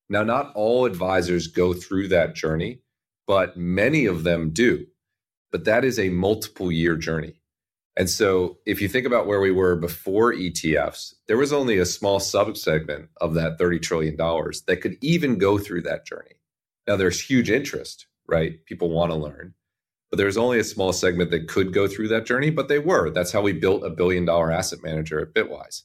[0.09, 2.81] now not all advisors go through that journey
[3.27, 4.87] but many of them do.
[5.51, 7.35] But that is a multiple year journey
[7.97, 11.85] And so if you think about where we were before ETFs, there was only a
[11.85, 16.35] small subsegment of that $30 trillion that could even go through that journey.
[16.87, 18.63] Now there's huge interest, right?
[18.65, 19.55] People want to learn.
[20.11, 23.09] But there's only a small segment that could go through that journey, but they were.
[23.09, 25.81] That's how we built a billion dollar asset manager at Bitwise.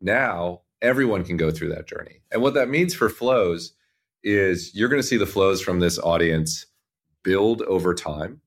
[0.00, 2.22] Now everyone can go through that journey.
[2.32, 3.74] And what that means for flows
[4.24, 6.64] is you're going to see the flows from this audience
[7.22, 8.40] build over time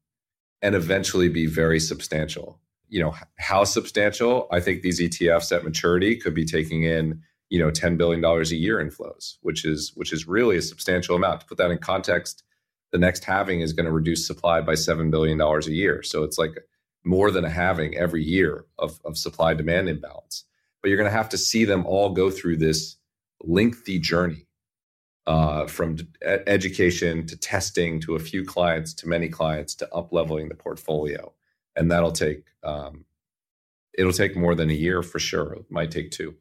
[0.61, 2.59] and eventually be very substantial.
[2.95, 4.47] You know, how substantial?
[4.51, 8.53] I think these ETFs at maturity could be taking in, you know, 10 billion dollars
[8.53, 11.41] a year in flows, which is which is really a substantial amount.
[11.41, 12.43] To put that in context,
[12.93, 16.03] the next halving is going to reduce supply by 7 billion dollars a year.
[16.03, 16.55] So it's like
[17.03, 20.45] more than a halving every year of, of supply demand imbalance.
[20.81, 22.95] But you're going to have to see them all go through this
[23.41, 24.47] lengthy journey
[25.27, 30.49] uh, from education to testing to a few clients to many clients to up leveling
[30.49, 31.33] the portfolio,
[31.75, 33.05] and that'll take um,
[33.97, 35.53] it'll take more than a year for sure.
[35.53, 36.35] It might take two.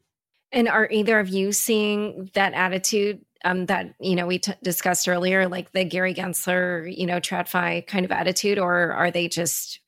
[0.51, 5.07] And are either of you seeing that attitude um, that you know we t- discussed
[5.07, 9.79] earlier, like the Gary Gensler, you know, TradFi kind of attitude, or are they just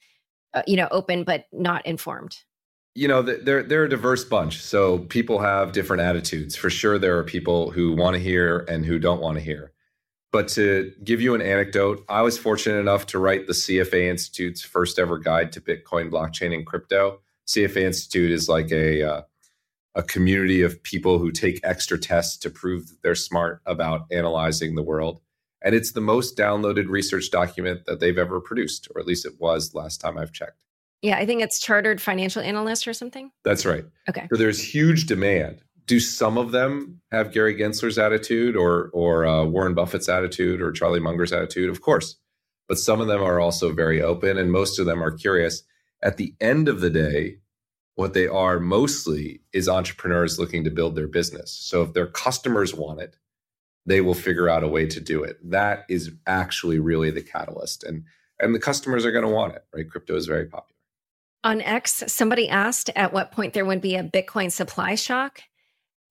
[0.53, 2.37] uh, you know open but not informed?
[2.97, 7.15] you know they're they're a diverse bunch so people have different attitudes for sure there
[7.15, 9.71] are people who want to hear and who don't want to hear
[10.37, 14.61] but to give you an anecdote i was fortunate enough to write the cfa institute's
[14.61, 19.21] first ever guide to bitcoin blockchain and crypto cfa institute is like a uh,
[19.95, 24.75] a community of people who take extra tests to prove that they're smart about analyzing
[24.75, 25.21] the world
[25.63, 29.39] and it's the most downloaded research document that they've ever produced or at least it
[29.39, 30.61] was last time i've checked
[31.03, 33.29] yeah, I think it's chartered financial analyst or something.
[33.43, 33.85] That's right.
[34.09, 34.27] Okay.
[34.31, 35.61] So there's huge demand.
[35.87, 40.71] Do some of them have Gary Gensler's attitude or or uh, Warren Buffett's attitude or
[40.71, 41.69] Charlie Munger's attitude?
[41.69, 42.17] Of course.
[42.67, 45.63] But some of them are also very open and most of them are curious.
[46.03, 47.37] At the end of the day,
[47.95, 51.51] what they are mostly is entrepreneurs looking to build their business.
[51.51, 53.15] So if their customers want it,
[53.87, 55.37] they will figure out a way to do it.
[55.49, 57.83] That is actually really the catalyst.
[57.83, 58.03] And
[58.39, 59.89] and the customers are going to want it, right?
[59.89, 60.75] Crypto is very popular.
[61.43, 65.41] On X, somebody asked at what point there would be a Bitcoin supply shock.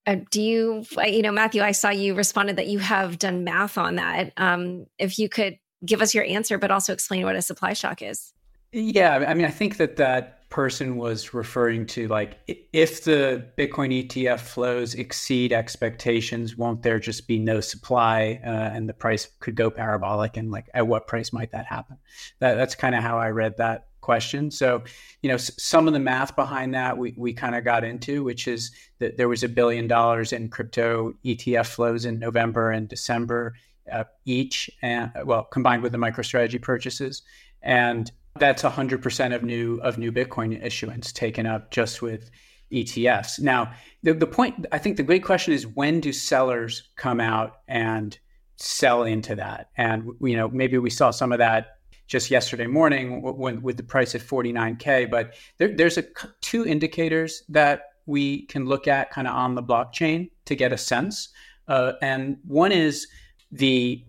[0.07, 3.77] Uh, do you, you know, Matthew, I saw you responded that you have done math
[3.77, 4.31] on that.
[4.37, 8.01] Um, if you could give us your answer, but also explain what a supply shock
[8.01, 8.33] is.
[8.71, 12.37] Yeah, I mean, I think that that person was referring to like
[12.71, 18.87] if the Bitcoin ETF flows exceed expectations, won't there just be no supply uh, and
[18.87, 20.37] the price could go parabolic?
[20.37, 21.97] And like, at what price might that happen?
[22.39, 24.49] That, that's kind of how I read that question.
[24.49, 24.83] So,
[25.21, 28.23] you know, s- some of the math behind that we, we kind of got into,
[28.23, 32.87] which is that there was a billion dollars in crypto ETF flows in November and
[32.87, 33.55] December
[33.91, 37.21] uh, each, and well, combined with the MicroStrategy purchases,
[37.61, 42.29] and that's 100% of new of new Bitcoin issuance taken up just with
[42.71, 43.39] ETFs.
[43.39, 43.71] Now,
[44.03, 48.17] the, the point I think the great question is when do sellers come out and
[48.57, 49.69] sell into that?
[49.77, 51.77] And you know, maybe we saw some of that
[52.07, 55.11] just yesterday morning when, with the price at 49k.
[55.11, 56.05] But there, there's a
[56.41, 60.77] two indicators that we can look at kind of on the blockchain to get a
[60.77, 61.29] sense.
[61.67, 63.07] Uh, and one is
[63.51, 64.05] the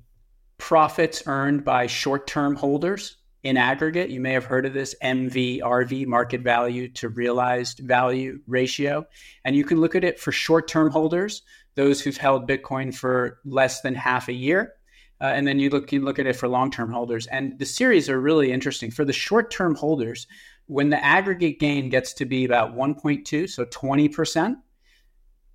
[0.59, 4.11] profits earned by short-term holders in aggregate.
[4.11, 9.07] You may have heard of this MVRV, market value to realized value ratio.
[9.45, 11.43] And you can look at it for short-term holders,
[11.75, 14.75] those who've held Bitcoin for less than half a year.
[15.21, 18.09] Uh, and then you look you look at it for long-term holders and the series
[18.09, 20.29] are really interesting for the short-term holders
[20.67, 24.55] when the aggregate gain gets to be about 1.2 so 20%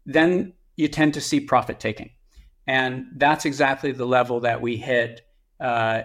[0.06, 2.10] then you tend to see profit taking
[2.68, 5.22] and that's exactly the level that we hit
[5.62, 6.02] uh,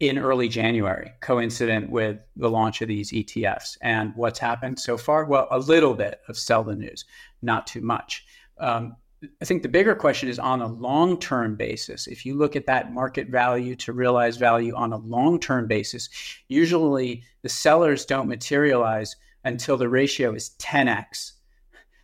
[0.00, 5.24] in early january coincident with the launch of these etfs and what's happened so far
[5.24, 7.04] well a little bit of sell the news
[7.42, 8.24] not too much
[8.58, 8.96] um,
[9.40, 12.06] I think the bigger question is on a long term basis.
[12.06, 16.08] If you look at that market value to realize value on a long term basis,
[16.48, 21.32] usually the sellers don't materialize until the ratio is 10x.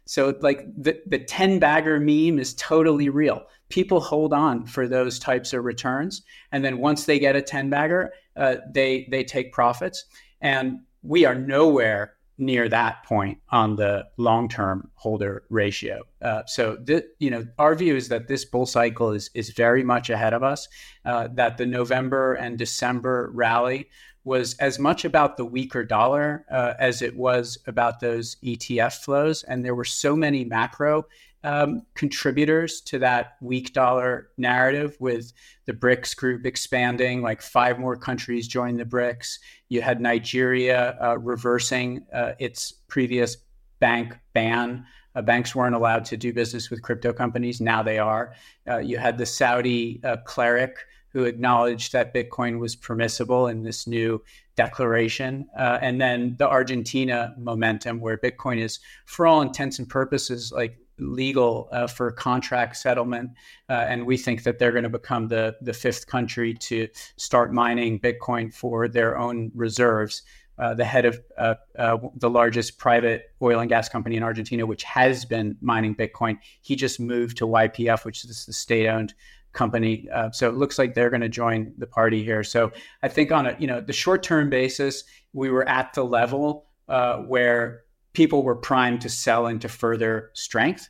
[0.07, 3.43] So, like the, the 10 bagger meme is totally real.
[3.69, 6.23] People hold on for those types of returns.
[6.53, 10.05] And then once they get a 10 bagger, uh, they, they take profits.
[10.41, 16.03] And we are nowhere near that point on the long-term holder ratio.
[16.23, 19.83] Uh, so, th- you know, our view is that this bull cycle is is very
[19.83, 20.69] much ahead of us.
[21.05, 23.89] Uh, that the November and December rally
[24.27, 29.45] was as much about the weaker dollar uh, as it was about those ETF flows,
[29.45, 31.07] and there were so many macro
[31.45, 35.33] um, contributors to that weak dollar narrative with
[35.67, 39.39] the BRICS group expanding, like five more countries joined the BRICS.
[39.69, 43.37] You had Nigeria uh, reversing uh, its previous
[43.79, 44.85] bank ban.
[45.15, 47.61] Uh, banks weren't allowed to do business with crypto companies.
[47.61, 48.35] Now they are.
[48.69, 50.77] Uh, you had the Saudi uh, cleric
[51.17, 54.23] who acknowledged that Bitcoin was permissible in this new
[54.55, 55.47] declaration.
[55.59, 60.77] Uh, and then the Argentina momentum, where Bitcoin is, for all intents and purposes, like
[60.99, 63.31] legal uh, for contract settlement.
[63.71, 66.87] Uh, and we think that they're going to become the, the fifth country to
[67.17, 70.21] start mining Bitcoin for their own reserves.
[70.59, 74.67] Uh, the head of uh, uh, the largest private oil and gas company in Argentina,
[74.67, 79.15] which has been mining Bitcoin, he just moved to YPF, which is the state owned
[79.57, 80.07] company.
[80.15, 82.45] Uh, so it looks like they're going to join the party here.
[82.45, 82.71] So
[83.03, 85.03] I think on a you know the short term basis,
[85.33, 87.83] we were at the level uh, where
[88.13, 90.89] people were primed to sell into further strength.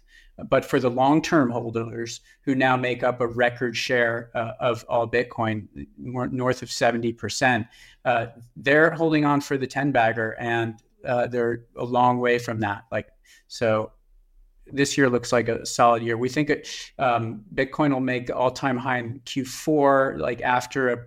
[0.51, 4.85] But for the long term holders who now make up a record share uh, of
[4.89, 7.67] all Bitcoin, north of 70%,
[8.05, 10.75] uh, they're holding on for the 10 bagger and
[11.07, 12.85] uh, they're a long way from that.
[12.93, 13.09] Like,
[13.49, 13.93] so
[14.73, 16.17] this year looks like a solid year.
[16.17, 20.99] We think it, um, Bitcoin will make all time high in Q4, like after a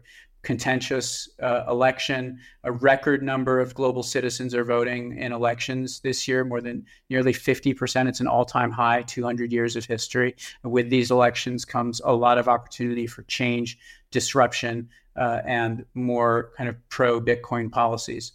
[0.42, 2.40] contentious uh, election.
[2.64, 7.34] A record number of global citizens are voting in elections this year, more than nearly
[7.34, 8.08] 50%.
[8.08, 10.36] It's an all time high, 200 years of history.
[10.64, 13.78] with these elections comes a lot of opportunity for change,
[14.12, 18.32] disruption, uh, and more kind of pro Bitcoin policies.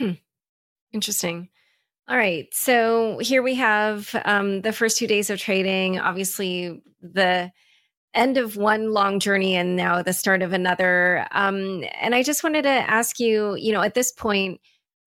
[0.00, 0.12] Hmm.
[0.92, 1.48] Interesting.
[2.08, 2.48] All right.
[2.54, 6.00] So here we have um, the first two days of trading.
[6.00, 7.52] Obviously, the
[8.14, 11.26] end of one long journey and now the start of another.
[11.32, 14.60] Um, and I just wanted to ask you, you know, at this point,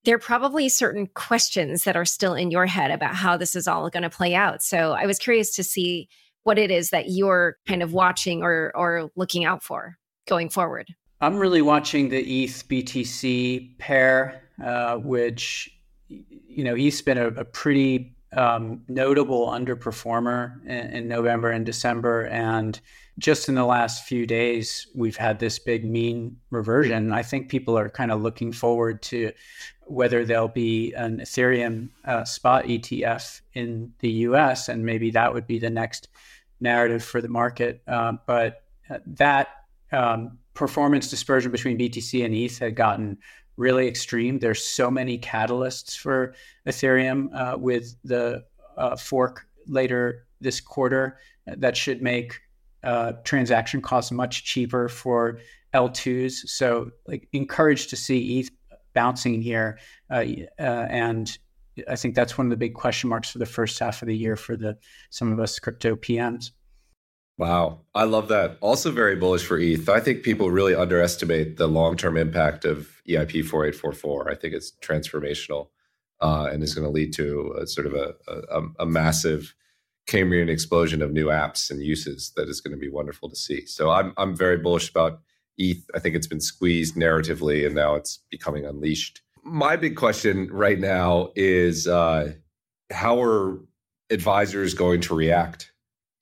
[0.06, 3.68] there are probably certain questions that are still in your head about how this is
[3.68, 4.62] all going to play out.
[4.62, 6.08] So I was curious to see
[6.44, 9.98] what it is that you're kind of watching or or looking out for
[10.28, 10.88] going forward.
[11.20, 15.70] I'm really watching the ETH BTC pair, uh, which
[16.48, 22.28] you know, he's been a, a pretty um, notable underperformer in, in, November and December.
[22.28, 22.80] And
[23.20, 27.12] just in the last few days, we've had this big mean reversion.
[27.12, 29.34] I think people are kind of looking forward to
[29.86, 35.46] whether there'll be an Ethereum uh, spot ETF in the US, and maybe that would
[35.46, 36.08] be the next
[36.62, 37.82] narrative for the market.
[37.88, 38.64] Uh, but
[39.06, 39.50] that
[39.92, 43.18] um, performance dispersion between BTC and ETH had gotten
[43.62, 44.40] really extreme.
[44.40, 46.34] There's so many catalysts for
[46.68, 48.44] Ethereum uh, with the
[48.76, 52.42] uh, fork later this quarter that should make
[52.84, 55.40] uh, transaction costs much cheaper for
[55.74, 56.48] L2s.
[56.50, 58.50] So, like, encouraged to see ETH
[58.94, 60.26] bouncing here, uh,
[60.60, 61.38] uh, and
[61.88, 64.18] I think that's one of the big question marks for the first half of the
[64.18, 64.78] year for the
[65.10, 66.52] some of us crypto PMs.
[67.42, 67.80] Wow.
[67.96, 68.60] I love that.
[68.62, 69.90] Also, very bullish for ETH.
[69.90, 74.30] I think people really underestimate the long term impact of EIP 4844.
[74.30, 75.70] I think it's transformational
[76.22, 79.56] uh, and is going to lead to a, sort of a, a, a, massive
[80.06, 83.66] Cambrian explosion of new apps and uses that is going to be wonderful to see.
[83.66, 85.22] So, I'm, I'm very bullish about
[85.58, 85.84] ETH.
[85.96, 89.20] I think it's been squeezed narratively and now it's becoming unleashed.
[89.44, 92.34] My big question right now is uh,
[92.92, 93.58] how are
[94.12, 95.72] advisors going to react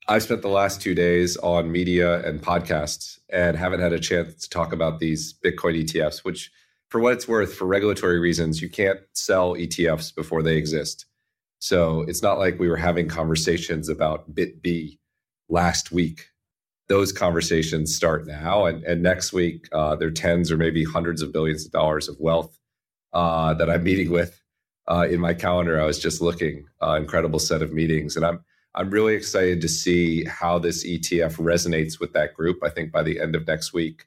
[0.09, 4.33] I've spent the last two days on media and podcasts and haven't had a chance
[4.41, 6.51] to talk about these Bitcoin ETFs, which,
[6.89, 11.05] for what it's worth, for regulatory reasons, you can't sell ETFs before they exist.
[11.59, 14.97] So it's not like we were having conversations about BitB
[15.47, 16.25] last week.
[16.87, 18.65] Those conversations start now.
[18.65, 22.09] And, and next week, uh, there are tens or maybe hundreds of billions of dollars
[22.09, 22.57] of wealth
[23.13, 24.41] uh, that I'm meeting with
[24.87, 25.79] uh, in my calendar.
[25.79, 28.15] I was just looking, uh, incredible set of meetings.
[28.15, 28.43] And I'm
[28.75, 32.63] I'm really excited to see how this ETF resonates with that group.
[32.63, 34.05] I think by the end of next week,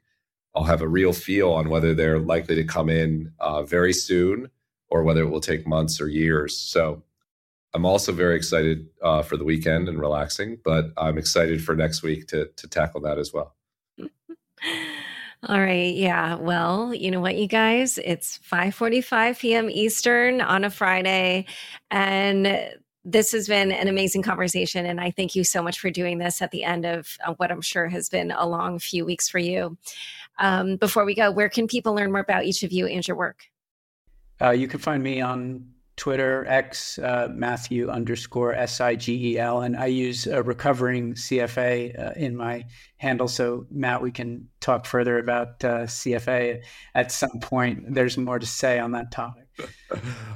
[0.55, 4.51] I'll have a real feel on whether they're likely to come in uh, very soon
[4.91, 6.57] or whether it will take months or years.
[6.57, 7.03] So
[7.75, 12.03] I'm also very excited uh, for the weekend and relaxing, but I'm excited for next
[12.03, 13.55] week to, to tackle that as well.
[15.49, 15.93] All right.
[15.95, 16.37] Yeah.
[16.37, 17.99] Well, you know what, you guys?
[17.99, 19.69] It's 5:45 p.m.
[19.71, 21.47] Eastern on a Friday,
[21.91, 22.47] and
[23.05, 24.87] this has been an amazing conversation.
[24.87, 27.61] And I thank you so much for doing this at the end of what I'm
[27.61, 29.77] sure has been a long few weeks for you.
[30.39, 33.17] Um, before we go, where can people learn more about each of you and your
[33.17, 33.45] work?
[34.41, 39.39] Uh, you can find me on Twitter, X, uh, Matthew underscore S I G E
[39.39, 39.61] L.
[39.61, 42.65] And I use a recovering CFA uh, in my
[42.97, 43.29] handle.
[43.29, 46.63] So, Matt, we can talk further about uh, CFA
[46.95, 47.95] at some point.
[47.95, 49.47] There's more to say on that topic.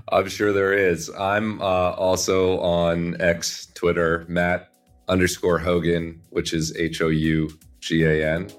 [0.08, 1.10] I'm sure there is.
[1.10, 4.72] I'm uh, also on X, Twitter, Matt
[5.08, 8.50] underscore Hougan, which is H O U G A N,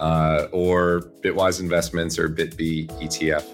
[0.00, 3.44] uh, or Bitwise Investments or BitB ETF.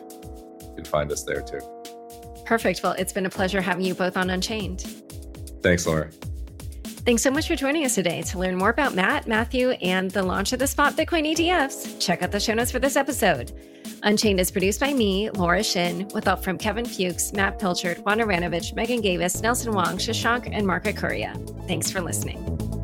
[0.62, 1.60] You can find us there too.
[2.44, 2.82] Perfect.
[2.82, 4.82] Well, it's been a pleasure having you both on Unchained.
[5.62, 6.10] Thanks, Laura.
[7.04, 8.22] Thanks so much for joining us today.
[8.22, 12.22] To learn more about Matt, Matthew, and the launch of the spot Bitcoin ETFs, check
[12.22, 13.50] out the show notes for this episode.
[14.04, 18.20] Unchained is produced by me, Laura Shin, with help from Kevin Fuchs, Matt Pilchard, Juan
[18.20, 21.34] Aranovich, Megan Gavis, Nelson Wong, Shashank, and Mark Akuria.
[21.66, 22.81] Thanks for listening.